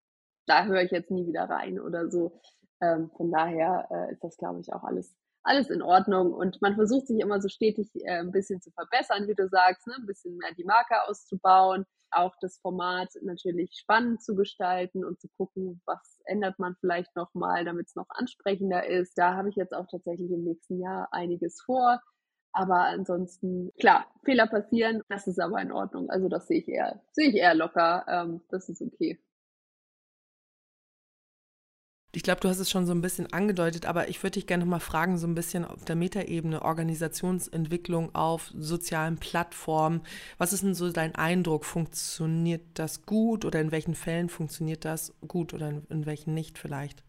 da 0.47 0.65
höre 0.65 0.83
ich 0.83 0.91
jetzt 0.91 1.11
nie 1.11 1.27
wieder 1.27 1.45
rein 1.45 1.79
oder 1.81 2.11
so. 2.11 2.41
Ähm, 2.81 3.11
von 3.17 3.31
daher 3.31 3.89
äh, 3.91 4.13
ist 4.13 4.25
das, 4.25 4.37
glaube 4.37 4.61
ich, 4.61 4.73
auch 4.73 4.85
alles, 4.85 5.15
alles 5.43 5.71
in 5.71 5.83
Ordnung. 5.83 6.33
Und 6.33 6.61
man 6.63 6.75
versucht 6.75 7.07
sich 7.07 7.21
immer 7.21 7.41
so 7.41 7.49
stetig 7.49 7.91
äh, 7.95 8.21
ein 8.21 8.33
bisschen 8.33 8.61
zu 8.61 8.71
verbessern, 8.71 9.29
wie 9.29 9.35
du 9.35 9.49
sagst, 9.49 9.87
ne? 9.87 9.95
ein 9.99 10.07
bisschen 10.07 10.37
mehr 10.37 10.55
die 10.55 10.65
Marke 10.65 11.05
auszubauen, 11.07 11.85
auch 12.11 12.35
das 12.41 12.59
Format 12.59 13.11
natürlich 13.23 13.75
spannend 13.75 14.23
zu 14.23 14.35
gestalten 14.35 15.05
und 15.05 15.21
zu 15.21 15.29
gucken, 15.37 15.83
was 15.85 16.21
ändert 16.25 16.59
man 16.59 16.77
vielleicht 16.81 17.15
nochmal, 17.17 17.65
damit 17.65 17.89
es 17.89 17.95
noch 17.95 18.09
ansprechender 18.09 18.87
ist. 18.87 19.19
Da 19.19 19.35
habe 19.35 19.51
ich 19.51 19.57
jetzt 19.57 19.75
auch 19.75 19.87
tatsächlich 19.91 20.31
im 20.31 20.45
nächsten 20.45 20.81
Jahr 20.81 21.09
einiges 21.13 21.61
vor. 21.61 22.01
Aber 22.59 22.87
ansonsten, 22.87 23.71
klar, 23.79 24.07
Fehler 24.25 24.49
passieren, 24.49 25.03
das 25.09 25.29
ist 25.29 25.39
aber 25.39 25.63
in 25.63 25.71
Ordnung. 25.71 26.11
Also 26.11 26.29
das 26.29 26.49
sehe 26.49 26.59
ich 26.59 26.69
eher, 26.69 27.01
sehe 27.13 27.29
ich 27.29 27.37
eher 27.37 27.55
locker. 27.55 28.05
Ähm, 28.09 28.41
das 28.51 28.69
ist 28.69 28.83
okay. 28.83 29.17
Ich 32.19 32.25
glaube, 32.25 32.41
du 32.41 32.49
hast 32.49 32.59
es 32.59 32.69
schon 32.69 32.85
so 32.85 32.91
ein 32.91 33.01
bisschen 33.01 33.33
angedeutet, 33.33 33.87
aber 33.87 34.09
ich 34.09 34.21
würde 34.25 34.33
dich 34.33 34.49
gerne 34.49 34.65
noch 34.65 34.71
mal 34.71 34.81
fragen, 34.81 35.19
so 35.19 35.29
ein 35.29 35.37
bisschen 35.37 35.65
auf 35.65 35.85
der 35.85 35.95
Metaebene, 35.95 36.63
Organisationsentwicklung 36.63 38.13
auf 38.13 38.51
sozialen 38.59 39.19
Plattformen. 39.19 40.01
Was 40.37 40.53
ist 40.53 40.65
denn 40.65 40.75
so 40.75 40.91
dein 40.91 41.15
Eindruck? 41.15 41.65
Funktioniert 41.65 42.63
das 42.75 43.07
gut 43.07 43.45
oder 43.45 43.61
in 43.61 43.71
welchen 43.71 43.95
Fällen 43.95 44.31
funktioniert 44.31 44.85
das 44.85 45.15
gut 45.29 45.55
oder 45.55 45.69
in, 45.69 45.87
in 45.91 46.07
welchen 46.07 46.35
nicht 46.35 46.59
vielleicht? 46.59 47.05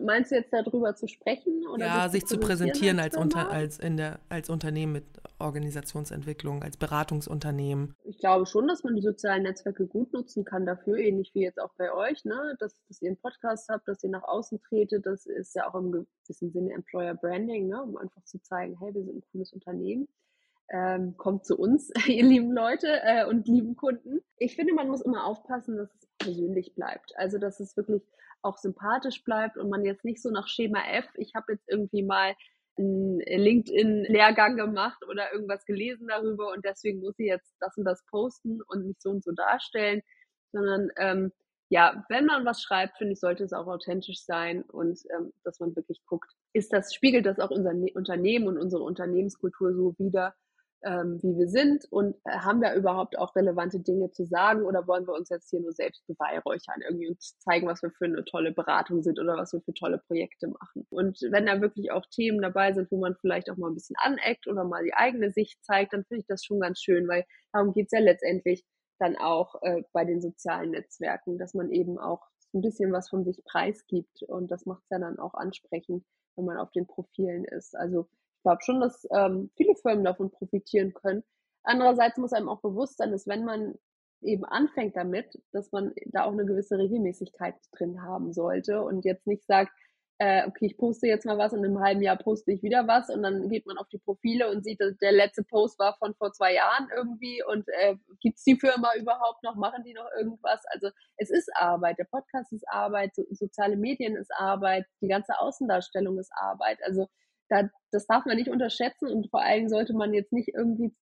Meinst 0.00 0.30
du 0.30 0.36
jetzt 0.36 0.52
darüber 0.52 0.94
zu 0.94 1.08
sprechen? 1.08 1.66
Oder 1.66 1.86
ja, 1.86 2.08
sich 2.08 2.24
zu 2.24 2.38
präsentieren 2.38 3.00
als, 3.00 3.16
als, 3.16 3.24
unter, 3.24 3.50
als, 3.50 3.80
in 3.80 3.96
der, 3.96 4.20
als 4.28 4.48
Unternehmen 4.48 4.92
mit 4.92 5.04
Organisationsentwicklung, 5.40 6.62
als 6.62 6.76
Beratungsunternehmen? 6.76 7.96
Ich 8.04 8.18
glaube 8.18 8.46
schon, 8.46 8.68
dass 8.68 8.84
man 8.84 8.94
die 8.94 9.02
sozialen 9.02 9.42
Netzwerke 9.42 9.86
gut 9.86 10.12
nutzen 10.12 10.44
kann 10.44 10.66
dafür, 10.66 10.98
ähnlich 10.98 11.32
wie 11.34 11.42
jetzt 11.42 11.60
auch 11.60 11.72
bei 11.76 11.92
euch, 11.92 12.24
ne? 12.24 12.56
dass, 12.60 12.76
dass 12.88 13.02
ihr 13.02 13.08
einen 13.08 13.18
Podcast 13.18 13.68
habt, 13.68 13.88
dass 13.88 14.02
ihr 14.04 14.10
nach 14.10 14.22
außen 14.22 14.35
tretet. 14.42 15.06
Das 15.06 15.26
ist 15.26 15.54
ja 15.54 15.68
auch 15.68 15.74
im 15.74 15.92
gewissen 15.92 16.50
Sinne 16.50 16.74
Employer 16.74 17.14
Branding, 17.14 17.68
ne? 17.68 17.82
um 17.82 17.96
einfach 17.96 18.24
zu 18.24 18.40
zeigen, 18.40 18.78
hey, 18.78 18.94
wir 18.94 19.04
sind 19.04 19.16
ein 19.16 19.24
cooles 19.32 19.52
Unternehmen. 19.52 20.08
Ähm, 20.68 21.16
kommt 21.16 21.44
zu 21.46 21.56
uns, 21.56 21.92
ihr 22.08 22.24
lieben 22.24 22.52
Leute 22.52 22.88
äh, 23.02 23.26
und 23.26 23.46
lieben 23.46 23.76
Kunden. 23.76 24.20
Ich 24.36 24.56
finde, 24.56 24.74
man 24.74 24.88
muss 24.88 25.00
immer 25.00 25.24
aufpassen, 25.24 25.76
dass 25.76 25.94
es 25.94 26.08
persönlich 26.18 26.74
bleibt. 26.74 27.12
Also, 27.16 27.38
dass 27.38 27.60
es 27.60 27.76
wirklich 27.76 28.02
auch 28.42 28.58
sympathisch 28.58 29.22
bleibt 29.24 29.56
und 29.56 29.68
man 29.68 29.84
jetzt 29.84 30.04
nicht 30.04 30.20
so 30.20 30.30
nach 30.30 30.48
Schema 30.48 30.80
F, 30.90 31.06
ich 31.16 31.34
habe 31.34 31.52
jetzt 31.52 31.68
irgendwie 31.68 32.02
mal 32.02 32.34
einen 32.78 33.20
LinkedIn-Lehrgang 33.20 34.56
gemacht 34.56 35.02
oder 35.08 35.32
irgendwas 35.32 35.64
gelesen 35.64 36.08
darüber 36.08 36.52
und 36.52 36.64
deswegen 36.64 37.00
muss 37.00 37.18
ich 37.18 37.26
jetzt 37.26 37.56
das 37.60 37.76
und 37.76 37.84
das 37.84 38.04
posten 38.06 38.60
und 38.62 38.86
mich 38.86 38.96
so 39.00 39.10
und 39.10 39.24
so 39.24 39.32
darstellen, 39.32 40.02
sondern 40.52 40.90
ähm, 40.96 41.32
ja, 41.68 42.04
wenn 42.08 42.26
man 42.26 42.44
was 42.44 42.62
schreibt, 42.62 42.98
finde 42.98 43.14
ich, 43.14 43.20
sollte 43.20 43.44
es 43.44 43.52
auch 43.52 43.66
authentisch 43.66 44.24
sein 44.24 44.62
und 44.62 45.00
ähm, 45.16 45.32
dass 45.44 45.58
man 45.60 45.74
wirklich 45.74 46.00
guckt, 46.06 46.32
ist 46.52 46.72
das, 46.72 46.94
spiegelt 46.94 47.26
das 47.26 47.40
auch 47.40 47.50
unser 47.50 47.74
ne 47.74 47.92
Unternehmen 47.94 48.46
und 48.46 48.58
unsere 48.58 48.82
Unternehmenskultur 48.84 49.74
so 49.74 49.94
wider, 49.98 50.34
ähm, 50.84 51.18
wie 51.22 51.36
wir 51.36 51.48
sind 51.48 51.84
und 51.90 52.14
äh, 52.24 52.38
haben 52.38 52.60
wir 52.60 52.74
überhaupt 52.74 53.18
auch 53.18 53.34
relevante 53.34 53.80
Dinge 53.80 54.12
zu 54.12 54.24
sagen 54.24 54.62
oder 54.62 54.86
wollen 54.86 55.06
wir 55.06 55.14
uns 55.14 55.28
jetzt 55.30 55.50
hier 55.50 55.60
nur 55.60 55.72
selbst 55.72 56.06
beweihräuchern 56.06 56.82
irgendwie 56.88 57.08
und 57.08 57.20
zeigen, 57.20 57.66
was 57.66 57.82
wir 57.82 57.90
für 57.90 58.04
eine 58.04 58.24
tolle 58.24 58.52
Beratung 58.52 59.02
sind 59.02 59.18
oder 59.18 59.36
was 59.36 59.52
wir 59.52 59.60
für 59.62 59.74
tolle 59.74 59.98
Projekte 60.06 60.48
machen. 60.48 60.86
Und 60.90 61.18
wenn 61.30 61.46
da 61.46 61.60
wirklich 61.60 61.90
auch 61.90 62.06
Themen 62.10 62.40
dabei 62.40 62.72
sind, 62.72 62.90
wo 62.92 62.98
man 63.00 63.16
vielleicht 63.16 63.50
auch 63.50 63.56
mal 63.56 63.68
ein 63.70 63.74
bisschen 63.74 63.96
aneckt 63.98 64.46
oder 64.46 64.64
mal 64.64 64.84
die 64.84 64.94
eigene 64.94 65.32
Sicht 65.32 65.64
zeigt, 65.64 65.92
dann 65.92 66.04
finde 66.04 66.20
ich 66.20 66.26
das 66.28 66.44
schon 66.44 66.60
ganz 66.60 66.80
schön, 66.80 67.08
weil 67.08 67.24
darum 67.52 67.72
geht's 67.72 67.92
ja 67.92 68.00
letztendlich 68.00 68.64
dann 68.98 69.16
auch 69.16 69.62
äh, 69.62 69.82
bei 69.92 70.04
den 70.04 70.20
sozialen 70.20 70.70
Netzwerken, 70.70 71.38
dass 71.38 71.54
man 71.54 71.70
eben 71.70 71.98
auch 71.98 72.26
ein 72.54 72.62
bisschen 72.62 72.92
was 72.92 73.08
von 73.08 73.24
sich 73.24 73.44
preisgibt 73.44 74.22
und 74.22 74.50
das 74.50 74.66
macht 74.66 74.82
es 74.84 74.90
ja 74.90 74.98
dann 74.98 75.18
auch 75.18 75.34
ansprechend, 75.34 76.04
wenn 76.36 76.44
man 76.44 76.58
auf 76.58 76.70
den 76.72 76.86
Profilen 76.86 77.44
ist. 77.44 77.76
Also 77.76 78.08
glaube 78.46 78.62
schon, 78.62 78.80
dass 78.80 79.06
ähm, 79.10 79.50
viele 79.56 79.74
Firmen 79.74 80.04
davon 80.04 80.30
profitieren 80.30 80.94
können. 80.94 81.24
Andererseits 81.64 82.16
muss 82.16 82.32
einem 82.32 82.48
auch 82.48 82.60
bewusst 82.60 82.96
sein, 82.96 83.10
dass 83.10 83.26
wenn 83.26 83.44
man 83.44 83.74
eben 84.22 84.44
anfängt 84.44 84.96
damit, 84.96 85.42
dass 85.50 85.72
man 85.72 85.92
da 86.06 86.24
auch 86.24 86.32
eine 86.32 86.46
gewisse 86.46 86.78
Regelmäßigkeit 86.78 87.56
drin 87.72 88.02
haben 88.02 88.32
sollte 88.32 88.82
und 88.82 89.04
jetzt 89.04 89.26
nicht 89.26 89.44
sagt, 89.46 89.72
äh, 90.18 90.46
okay, 90.46 90.66
ich 90.66 90.78
poste 90.78 91.06
jetzt 91.06 91.26
mal 91.26 91.36
was 91.36 91.52
und 91.52 91.62
im 91.62 91.80
halben 91.80 92.00
Jahr 92.00 92.16
poste 92.16 92.52
ich 92.52 92.62
wieder 92.62 92.86
was 92.86 93.10
und 93.10 93.22
dann 93.22 93.50
geht 93.50 93.66
man 93.66 93.76
auf 93.76 93.88
die 93.88 93.98
Profile 93.98 94.50
und 94.50 94.64
sieht, 94.64 94.80
der 94.80 95.12
letzte 95.12 95.42
Post 95.42 95.78
war 95.78 95.94
von 95.98 96.14
vor 96.14 96.32
zwei 96.32 96.54
Jahren 96.54 96.88
irgendwie 96.94 97.42
und 97.44 97.68
äh, 97.68 97.96
gibt 98.20 98.38
es 98.38 98.44
die 98.44 98.56
Firma 98.56 98.92
überhaupt 98.98 99.42
noch, 99.42 99.56
machen 99.56 99.84
die 99.84 99.92
noch 99.92 100.08
irgendwas? 100.18 100.62
Also 100.70 100.88
es 101.18 101.30
ist 101.30 101.50
Arbeit, 101.54 101.98
der 101.98 102.04
Podcast 102.04 102.52
ist 102.52 102.66
Arbeit, 102.68 103.14
so, 103.14 103.24
soziale 103.30 103.76
Medien 103.76 104.16
ist 104.16 104.32
Arbeit, 104.34 104.86
die 105.02 105.08
ganze 105.08 105.38
Außendarstellung 105.38 106.18
ist 106.18 106.32
Arbeit. 106.34 106.78
Also 106.82 107.06
da, 107.50 107.68
das 107.92 108.06
darf 108.06 108.24
man 108.24 108.36
nicht 108.36 108.50
unterschätzen 108.50 109.08
und 109.08 109.30
vor 109.30 109.42
allem 109.42 109.68
sollte 109.68 109.92
man 109.92 110.14
jetzt 110.14 110.32
nicht 110.32 110.48
irgendwie 110.54 110.94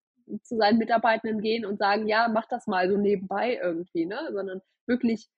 zu 0.43 0.57
seinen 0.57 0.79
Mitarbeitenden 0.79 1.41
gehen 1.41 1.65
und 1.65 1.79
sagen, 1.79 2.09
ja, 2.09 2.29
mach 2.29 2.47
das 2.49 2.67
mal 2.67 2.91
so 2.91 2.97
nebenbei 2.97 3.61
irgendwie, 3.63 4.07
ne? 4.07 4.19
sondern 4.33 4.61
wirklich 4.87 5.29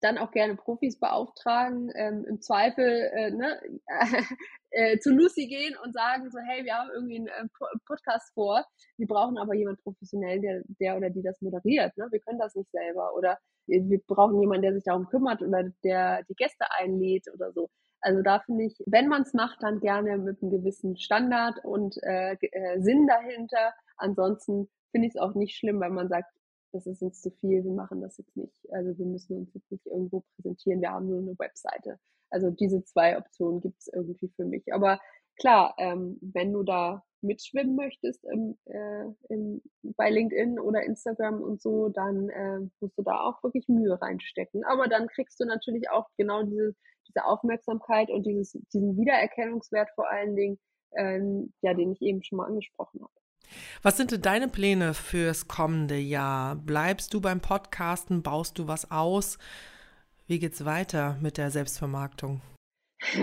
dann 0.00 0.18
auch 0.18 0.30
gerne 0.30 0.56
Profis 0.56 0.98
beauftragen, 0.98 1.90
ähm, 1.94 2.24
im 2.28 2.40
Zweifel 2.40 2.84
äh, 2.84 3.30
ne, 3.30 3.60
äh, 4.70 4.98
zu 4.98 5.10
Lucy 5.10 5.46
gehen 5.46 5.76
und 5.84 5.92
sagen 5.92 6.30
so, 6.30 6.38
hey, 6.38 6.64
wir 6.64 6.74
haben 6.74 6.90
irgendwie 6.94 7.16
einen 7.16 7.28
äh, 7.28 7.48
Podcast 7.86 8.32
vor, 8.34 8.64
wir 8.96 9.06
brauchen 9.06 9.38
aber 9.38 9.54
jemand 9.54 9.82
professionell, 9.82 10.40
der, 10.40 10.62
der 10.80 10.96
oder 10.96 11.10
die 11.10 11.22
das 11.22 11.40
moderiert, 11.40 11.96
ne? 11.96 12.08
wir 12.10 12.20
können 12.20 12.38
das 12.38 12.54
nicht 12.54 12.70
selber 12.70 13.14
oder 13.14 13.38
wir 13.66 14.00
brauchen 14.06 14.40
jemanden, 14.40 14.62
der 14.62 14.74
sich 14.74 14.84
darum 14.84 15.06
kümmert 15.08 15.42
oder 15.42 15.70
der 15.84 16.24
die 16.24 16.34
Gäste 16.34 16.64
einlädt 16.78 17.26
oder 17.32 17.52
so. 17.52 17.70
Also 18.00 18.22
da 18.22 18.40
finde 18.40 18.64
ich, 18.64 18.82
wenn 18.86 19.08
man 19.08 19.22
es 19.22 19.34
macht, 19.34 19.62
dann 19.62 19.80
gerne 19.80 20.16
mit 20.18 20.42
einem 20.42 20.50
gewissen 20.50 20.96
Standard 20.96 21.62
und 21.64 21.96
äh, 22.02 22.32
äh, 22.32 22.80
Sinn 22.80 23.06
dahinter. 23.06 23.74
Ansonsten 23.96 24.68
finde 24.90 25.08
ich 25.08 25.14
es 25.14 25.20
auch 25.20 25.34
nicht 25.34 25.56
schlimm, 25.56 25.80
weil 25.80 25.90
man 25.90 26.08
sagt, 26.08 26.32
das 26.72 26.86
ist 26.86 27.02
uns 27.02 27.20
zu 27.20 27.30
viel, 27.30 27.64
wir 27.64 27.72
machen 27.72 28.00
das 28.00 28.18
jetzt 28.18 28.36
nicht. 28.36 28.54
Also 28.70 28.96
wir 28.98 29.06
müssen 29.06 29.36
uns 29.36 29.54
jetzt 29.54 29.70
nicht 29.70 29.86
irgendwo 29.86 30.24
präsentieren, 30.36 30.80
wir 30.80 30.90
haben 30.90 31.08
nur 31.08 31.18
eine 31.18 31.38
Webseite. 31.38 31.98
Also 32.30 32.50
diese 32.50 32.84
zwei 32.84 33.18
Optionen 33.18 33.60
gibt 33.60 33.80
es 33.80 33.88
irgendwie 33.88 34.28
für 34.28 34.44
mich. 34.44 34.72
Aber 34.72 35.00
klar, 35.38 35.74
ähm, 35.78 36.18
wenn 36.20 36.52
du 36.52 36.62
da 36.62 37.04
mitschwimmen 37.22 37.76
möchtest 37.76 38.24
im, 38.24 38.56
äh, 38.66 39.04
im, 39.28 39.60
bei 39.82 40.10
LinkedIn 40.10 40.58
oder 40.58 40.82
Instagram 40.84 41.42
und 41.42 41.60
so, 41.60 41.88
dann 41.88 42.28
äh, 42.30 42.60
musst 42.80 42.96
du 42.96 43.02
da 43.02 43.20
auch 43.20 43.42
wirklich 43.42 43.68
Mühe 43.68 44.00
reinstecken. 44.00 44.64
Aber 44.64 44.88
dann 44.88 45.08
kriegst 45.08 45.38
du 45.40 45.44
natürlich 45.44 45.90
auch 45.90 46.08
genau 46.16 46.42
diese 46.44 46.74
diese 47.10 47.24
Aufmerksamkeit 47.24 48.10
und 48.10 48.24
dieses, 48.24 48.52
diesen 48.72 48.96
Wiedererkennungswert 48.96 49.90
vor 49.94 50.10
allen 50.10 50.36
Dingen, 50.36 50.58
ähm, 50.96 51.52
ja, 51.62 51.74
den 51.74 51.92
ich 51.92 52.00
eben 52.02 52.22
schon 52.22 52.38
mal 52.38 52.46
angesprochen 52.46 53.00
habe. 53.02 53.12
Was 53.82 53.96
sind 53.96 54.12
denn 54.12 54.22
deine 54.22 54.48
Pläne 54.48 54.94
fürs 54.94 55.48
kommende 55.48 55.96
Jahr? 55.96 56.56
Bleibst 56.56 57.14
du 57.14 57.20
beim 57.20 57.40
Podcasten? 57.40 58.22
Baust 58.22 58.58
du 58.58 58.68
was 58.68 58.90
aus? 58.90 59.38
Wie 60.26 60.38
geht's 60.38 60.64
weiter 60.64 61.16
mit 61.20 61.38
der 61.38 61.50
Selbstvermarktung? 61.50 62.40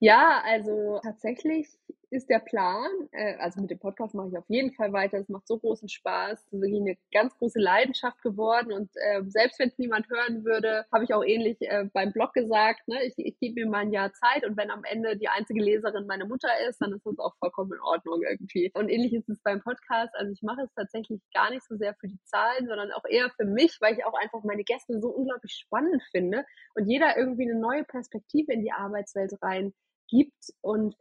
ja, 0.00 0.42
also 0.44 1.00
tatsächlich 1.02 1.68
ist 2.10 2.30
der 2.30 2.38
Plan, 2.38 2.90
äh, 3.12 3.36
also 3.36 3.60
mit 3.60 3.70
dem 3.70 3.78
Podcast 3.78 4.14
mache 4.14 4.28
ich 4.28 4.38
auf 4.38 4.48
jeden 4.48 4.72
Fall 4.72 4.92
weiter. 4.92 5.18
Es 5.18 5.28
macht 5.28 5.46
so 5.46 5.58
großen 5.58 5.88
Spaß. 5.88 6.38
Es 6.38 6.52
ist 6.52 6.60
wirklich 6.60 6.80
eine 6.80 6.96
ganz 7.12 7.36
große 7.36 7.58
Leidenschaft 7.58 8.22
geworden. 8.22 8.72
Und 8.72 8.90
äh, 8.94 9.22
selbst 9.26 9.58
wenn 9.58 9.68
es 9.68 9.78
niemand 9.78 10.08
hören 10.08 10.44
würde, 10.44 10.86
habe 10.92 11.04
ich 11.04 11.12
auch 11.12 11.24
ähnlich 11.24 11.58
äh, 11.60 11.84
beim 11.92 12.12
Blog 12.12 12.32
gesagt, 12.32 12.88
ne, 12.88 13.04
ich, 13.04 13.14
ich 13.18 13.38
gebe 13.38 13.60
mir 13.60 13.70
mal 13.70 13.80
ein 13.80 13.92
Jahr 13.92 14.12
Zeit 14.12 14.46
und 14.46 14.56
wenn 14.56 14.70
am 14.70 14.84
Ende 14.84 15.16
die 15.18 15.28
einzige 15.28 15.62
Leserin 15.62 16.06
meine 16.06 16.24
Mutter 16.24 16.48
ist, 16.68 16.80
dann 16.80 16.92
ist 16.92 17.04
das 17.04 17.18
auch 17.18 17.34
vollkommen 17.38 17.72
in 17.72 17.80
Ordnung 17.80 18.22
irgendwie. 18.22 18.70
Und 18.74 18.88
ähnlich 18.88 19.12
ist 19.12 19.28
es 19.28 19.40
beim 19.42 19.60
Podcast. 19.60 20.14
Also 20.14 20.32
ich 20.32 20.42
mache 20.42 20.62
es 20.62 20.72
tatsächlich 20.74 21.20
gar 21.34 21.50
nicht 21.50 21.64
so 21.64 21.76
sehr 21.76 21.94
für 21.94 22.08
die 22.08 22.20
Zahlen, 22.24 22.66
sondern 22.66 22.90
auch 22.92 23.04
eher 23.08 23.30
für 23.36 23.44
mich, 23.44 23.76
weil 23.80 23.94
ich 23.94 24.04
auch 24.04 24.14
einfach 24.14 24.42
meine 24.44 24.64
Gäste 24.64 24.98
so 25.00 25.08
unglaublich 25.10 25.52
spannend 25.52 26.02
finde 26.10 26.44
und 26.74 26.86
jeder 26.86 27.16
irgendwie 27.18 27.50
eine 27.50 27.60
neue 27.60 27.84
Perspektive 27.84 28.52
in 28.52 28.62
die 28.62 28.72
Arbeitswelt 28.72 29.32
rein 29.42 29.74
gibt 30.08 30.52
und 30.62 30.96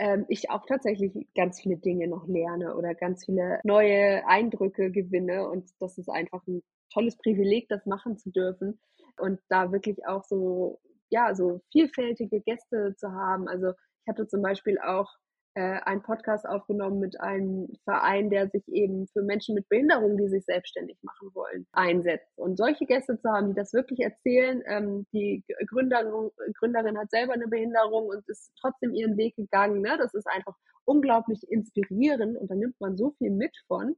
ähm, 0.00 0.24
ich 0.28 0.48
auch 0.48 0.64
tatsächlich 0.64 1.12
ganz 1.36 1.60
viele 1.60 1.76
Dinge 1.76 2.08
noch 2.08 2.26
lerne 2.26 2.74
oder 2.74 2.94
ganz 2.94 3.26
viele 3.26 3.60
neue 3.64 4.26
Eindrücke 4.26 4.90
gewinne. 4.90 5.46
Und 5.46 5.70
das 5.78 5.98
ist 5.98 6.08
einfach 6.08 6.44
ein 6.46 6.62
tolles 6.90 7.18
Privileg, 7.18 7.68
das 7.68 7.84
machen 7.84 8.16
zu 8.16 8.30
dürfen. 8.30 8.80
Und 9.18 9.40
da 9.50 9.72
wirklich 9.72 10.06
auch 10.06 10.24
so, 10.24 10.80
ja, 11.10 11.34
so 11.34 11.60
vielfältige 11.70 12.40
Gäste 12.40 12.94
zu 12.96 13.12
haben. 13.12 13.46
Also 13.46 13.72
ich 13.72 14.08
hatte 14.08 14.26
zum 14.26 14.40
Beispiel 14.40 14.78
auch 14.78 15.10
äh, 15.54 15.80
einen 15.84 16.02
Podcast 16.02 16.46
aufgenommen 16.48 17.00
mit 17.00 17.20
einem 17.20 17.68
Verein, 17.84 18.30
der 18.30 18.48
sich 18.48 18.66
eben 18.68 19.06
für 19.08 19.22
Menschen 19.22 19.54
mit 19.54 19.68
Behinderung, 19.68 20.16
die 20.16 20.28
sich 20.28 20.44
selbstständig 20.44 20.98
machen 21.02 21.30
wollen, 21.34 21.66
einsetzt. 21.72 22.30
Und 22.36 22.56
solche 22.56 22.86
Gäste 22.86 23.18
zu 23.18 23.30
haben, 23.30 23.48
die 23.48 23.54
das 23.54 23.72
wirklich 23.72 24.00
erzählen, 24.00 24.62
ähm, 24.66 25.06
die 25.12 25.44
Gründerin, 25.66 26.30
Gründerin 26.58 26.98
hat 26.98 27.10
selber 27.10 27.32
eine 27.32 27.48
Behinderung 27.48 28.08
und 28.08 28.28
ist 28.28 28.52
trotzdem 28.60 28.94
ihren 28.94 29.16
Weg 29.16 29.36
gegangen. 29.36 29.80
Ne? 29.80 29.96
Das 29.98 30.14
ist 30.14 30.26
einfach 30.26 30.54
unglaublich 30.84 31.48
inspirierend 31.48 32.36
und 32.36 32.50
da 32.50 32.54
nimmt 32.54 32.80
man 32.80 32.96
so 32.96 33.10
viel 33.18 33.30
mit 33.30 33.56
von 33.66 33.96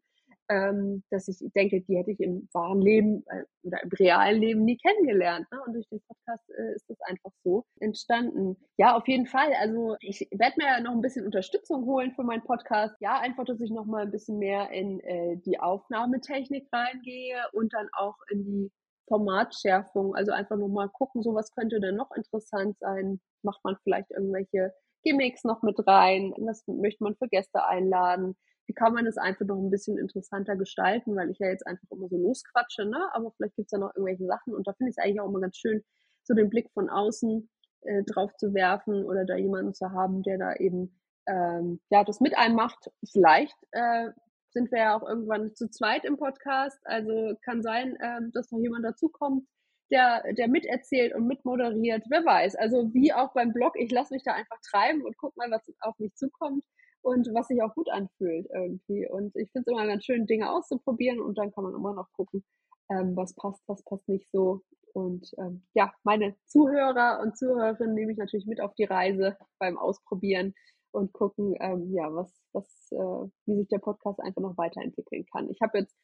ähm, 0.52 1.02
dass 1.10 1.28
ich 1.28 1.38
denke, 1.54 1.80
die 1.80 1.96
hätte 1.96 2.10
ich 2.10 2.20
im 2.20 2.48
wahren 2.52 2.80
Leben 2.80 3.24
äh, 3.26 3.44
oder 3.62 3.82
im 3.82 3.88
realen 3.98 4.40
Leben 4.40 4.64
nie 4.64 4.76
kennengelernt. 4.76 5.46
Ne? 5.50 5.60
Und 5.66 5.72
durch 5.72 5.88
den 5.88 6.00
Podcast 6.06 6.50
äh, 6.50 6.74
ist 6.74 6.88
das 6.88 7.00
einfach 7.02 7.30
so 7.42 7.64
entstanden. 7.80 8.56
Ja, 8.76 8.96
auf 8.96 9.08
jeden 9.08 9.26
Fall. 9.26 9.52
Also 9.60 9.96
ich 10.00 10.28
werde 10.30 10.56
mir 10.58 10.80
noch 10.82 10.92
ein 10.92 11.00
bisschen 11.00 11.24
Unterstützung 11.24 11.86
holen 11.86 12.12
für 12.12 12.22
meinen 12.22 12.44
Podcast. 12.44 12.94
Ja, 13.00 13.18
einfach, 13.20 13.44
dass 13.44 13.60
ich 13.60 13.70
noch 13.70 13.86
mal 13.86 14.02
ein 14.02 14.10
bisschen 14.10 14.38
mehr 14.38 14.70
in 14.70 15.00
äh, 15.00 15.36
die 15.38 15.58
Aufnahmetechnik 15.58 16.68
reingehe 16.72 17.38
und 17.52 17.72
dann 17.72 17.88
auch 17.96 18.16
in 18.30 18.44
die 18.44 18.72
Formatschärfung. 19.08 20.14
Also 20.14 20.32
einfach 20.32 20.56
noch 20.56 20.68
mal 20.68 20.88
gucken, 20.90 21.22
so 21.22 21.34
was 21.34 21.50
könnte 21.52 21.80
denn 21.80 21.96
noch 21.96 22.10
interessant 22.14 22.76
sein. 22.78 23.20
Macht 23.42 23.64
man 23.64 23.76
vielleicht 23.82 24.10
irgendwelche 24.10 24.72
Gimmicks 25.02 25.44
noch 25.44 25.62
mit 25.62 25.78
rein? 25.86 26.34
Was 26.38 26.64
möchte 26.66 27.02
man 27.04 27.16
für 27.16 27.28
Gäste 27.28 27.64
einladen? 27.64 28.36
Wie 28.66 28.74
kann 28.74 28.94
man 28.94 29.06
es 29.06 29.18
einfach 29.18 29.44
noch 29.46 29.58
ein 29.58 29.70
bisschen 29.70 29.98
interessanter 29.98 30.56
gestalten, 30.56 31.16
weil 31.16 31.30
ich 31.30 31.38
ja 31.38 31.48
jetzt 31.48 31.66
einfach 31.66 31.90
immer 31.90 32.08
so 32.08 32.16
losquatsche, 32.16 32.84
ne? 32.84 33.08
Aber 33.12 33.32
vielleicht 33.32 33.56
gibt 33.56 33.66
es 33.66 33.72
ja 33.72 33.78
noch 33.78 33.94
irgendwelche 33.94 34.26
Sachen 34.26 34.54
und 34.54 34.66
da 34.66 34.72
finde 34.72 34.90
ich 34.90 34.96
es 34.96 35.04
eigentlich 35.04 35.20
auch 35.20 35.28
immer 35.28 35.40
ganz 35.40 35.56
schön, 35.56 35.82
so 36.24 36.34
den 36.34 36.50
Blick 36.50 36.70
von 36.72 36.88
außen 36.88 37.48
äh, 37.82 38.04
drauf 38.04 38.34
zu 38.36 38.54
werfen 38.54 39.04
oder 39.04 39.24
da 39.24 39.36
jemanden 39.36 39.74
zu 39.74 39.90
haben, 39.90 40.22
der 40.22 40.38
da 40.38 40.54
eben 40.54 41.00
ähm, 41.26 41.80
ja 41.90 42.04
das 42.04 42.20
mit 42.20 42.36
einem 42.36 42.54
macht. 42.54 42.90
Vielleicht 43.10 43.56
äh, 43.72 44.10
sind 44.50 44.70
wir 44.70 44.78
ja 44.78 44.96
auch 44.96 45.08
irgendwann 45.08 45.54
zu 45.54 45.68
zweit 45.68 46.04
im 46.04 46.16
Podcast. 46.16 46.78
Also 46.84 47.34
kann 47.44 47.62
sein, 47.62 47.96
ähm, 48.00 48.30
dass 48.32 48.50
noch 48.52 48.60
jemand 48.60 48.84
dazukommt, 48.84 49.46
der, 49.90 50.22
der 50.34 50.48
miterzählt 50.48 51.14
und 51.14 51.26
mitmoderiert. 51.26 52.04
Wer 52.08 52.24
weiß. 52.24 52.56
Also 52.56 52.92
wie 52.94 53.12
auch 53.12 53.32
beim 53.34 53.52
Blog, 53.52 53.74
ich 53.76 53.90
lasse 53.90 54.14
mich 54.14 54.22
da 54.22 54.32
einfach 54.32 54.58
treiben 54.70 55.02
und 55.02 55.16
guck 55.16 55.36
mal, 55.36 55.50
was 55.50 55.62
auf 55.80 55.98
mich 55.98 56.14
zukommt 56.14 56.64
und 57.02 57.28
was 57.34 57.48
sich 57.48 57.62
auch 57.62 57.74
gut 57.74 57.90
anfühlt 57.90 58.46
irgendwie. 58.52 59.08
Und 59.08 59.34
ich 59.36 59.50
finde 59.52 59.70
es 59.70 59.72
immer 59.72 59.86
ganz 59.86 60.04
schön, 60.04 60.26
Dinge 60.26 60.50
auszuprobieren 60.50 61.20
und 61.20 61.36
dann 61.36 61.52
kann 61.52 61.64
man 61.64 61.74
immer 61.74 61.94
noch 61.94 62.10
gucken, 62.12 62.44
ähm, 62.90 63.16
was 63.16 63.34
passt, 63.34 63.62
was 63.66 63.82
passt 63.84 64.08
nicht 64.08 64.30
so. 64.30 64.62
Und 64.94 65.32
ähm, 65.38 65.62
ja, 65.74 65.92
meine 66.04 66.36
Zuhörer 66.46 67.20
und 67.22 67.36
Zuhörerinnen 67.36 67.94
nehme 67.94 68.12
ich 68.12 68.18
natürlich 68.18 68.46
mit 68.46 68.60
auf 68.60 68.74
die 68.74 68.84
Reise 68.84 69.36
beim 69.58 69.78
Ausprobieren 69.78 70.54
und 70.92 71.12
gucken, 71.12 71.54
ähm, 71.60 71.92
ja, 71.92 72.12
was, 72.14 72.30
was, 72.52 72.66
äh, 72.92 73.28
wie 73.46 73.56
sich 73.56 73.68
der 73.68 73.78
Podcast 73.78 74.20
einfach 74.20 74.42
noch 74.42 74.56
weiterentwickeln 74.56 75.26
kann. 75.32 75.50
Ich 75.50 75.60
habe 75.60 75.78
jetzt 75.78 75.96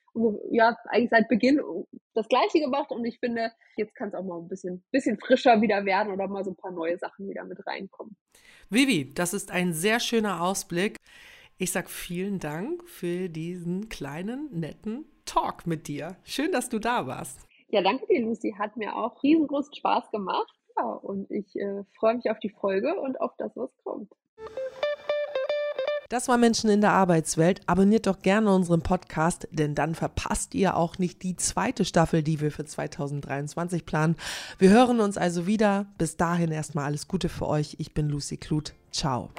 ja 0.51 0.77
eigentlich 0.89 1.11
seit 1.11 1.29
Beginn 1.29 1.61
das 2.15 2.29
Gleiche 2.29 2.61
gemacht 2.61 2.91
und 2.91 3.05
ich 3.05 3.19
finde, 3.19 3.53
jetzt 3.77 3.95
kann 3.95 4.09
es 4.09 4.15
auch 4.15 4.25
mal 4.25 4.39
ein 4.39 4.49
bisschen, 4.49 4.85
bisschen 4.91 5.19
frischer 5.19 5.61
wieder 5.61 5.85
werden 5.85 6.13
oder 6.13 6.27
mal 6.27 6.45
so 6.45 6.51
ein 6.51 6.57
paar 6.57 6.73
neue 6.73 6.99
Sachen 6.99 7.29
wieder 7.29 7.45
mit 7.45 7.65
reinkommen. 7.67 8.17
Vivi, 8.71 9.13
das 9.15 9.35
ist 9.35 9.51
ein 9.51 9.73
sehr 9.73 10.01
schöner 10.01 10.43
Ausblick. 10.43 10.97
Ich 11.59 11.73
sag 11.73 11.91
vielen 11.91 12.39
Dank 12.39 12.89
für 12.89 13.29
diesen 13.29 13.89
kleinen, 13.89 14.49
netten 14.53 15.07
Talk 15.25 15.67
mit 15.67 15.89
dir. 15.89 16.17
Schön, 16.25 16.53
dass 16.53 16.69
du 16.69 16.79
da 16.79 17.07
warst. 17.07 17.47
Ja, 17.69 17.83
danke 17.83 18.07
dir, 18.07 18.23
Lucy. 18.23 18.55
Hat 18.59 18.77
mir 18.77 18.97
auch 18.97 19.23
riesengroßen 19.23 19.75
Spaß 19.75 20.11
gemacht. 20.11 20.53
Ja, 20.77 20.85
und 20.85 21.31
ich 21.31 21.57
äh, 21.57 21.83
freue 21.99 22.15
mich 22.15 22.31
auf 22.31 22.39
die 22.39 22.51
Folge 22.51 22.99
und 23.01 23.21
auf 23.21 23.33
das, 23.37 23.57
was 23.57 23.71
kommt. 23.83 24.13
Das 26.09 26.27
war 26.27 26.39
Menschen 26.39 26.71
in 26.71 26.81
der 26.81 26.93
Arbeitswelt. 26.93 27.61
Abonniert 27.67 28.07
doch 28.07 28.23
gerne 28.23 28.51
unseren 28.55 28.81
Podcast, 28.81 29.47
denn 29.51 29.75
dann 29.75 29.95
verpasst 29.95 30.55
ihr 30.55 30.75
auch 30.75 30.99
nicht 30.99 31.23
die 31.23 31.37
zweite 31.37 31.85
Staffel, 31.85 32.23
die 32.23 32.41
wir 32.41 32.51
für 32.51 32.65
2023 32.65 33.85
planen. 33.85 34.17
Wir 34.59 34.71
hören 34.71 35.01
uns 35.01 35.19
also 35.19 35.47
wieder. 35.47 35.87
Bis 35.99 36.17
dahin 36.17 36.51
erstmal 36.51 36.87
alles 36.87 37.09
Gute 37.09 37.29
für 37.29 37.47
euch. 37.47 37.77
Ich 37.79 37.93
bin 37.93 38.09
Lucy 38.09 38.39
Kluth. 38.39 38.73
Ciao. 38.91 39.31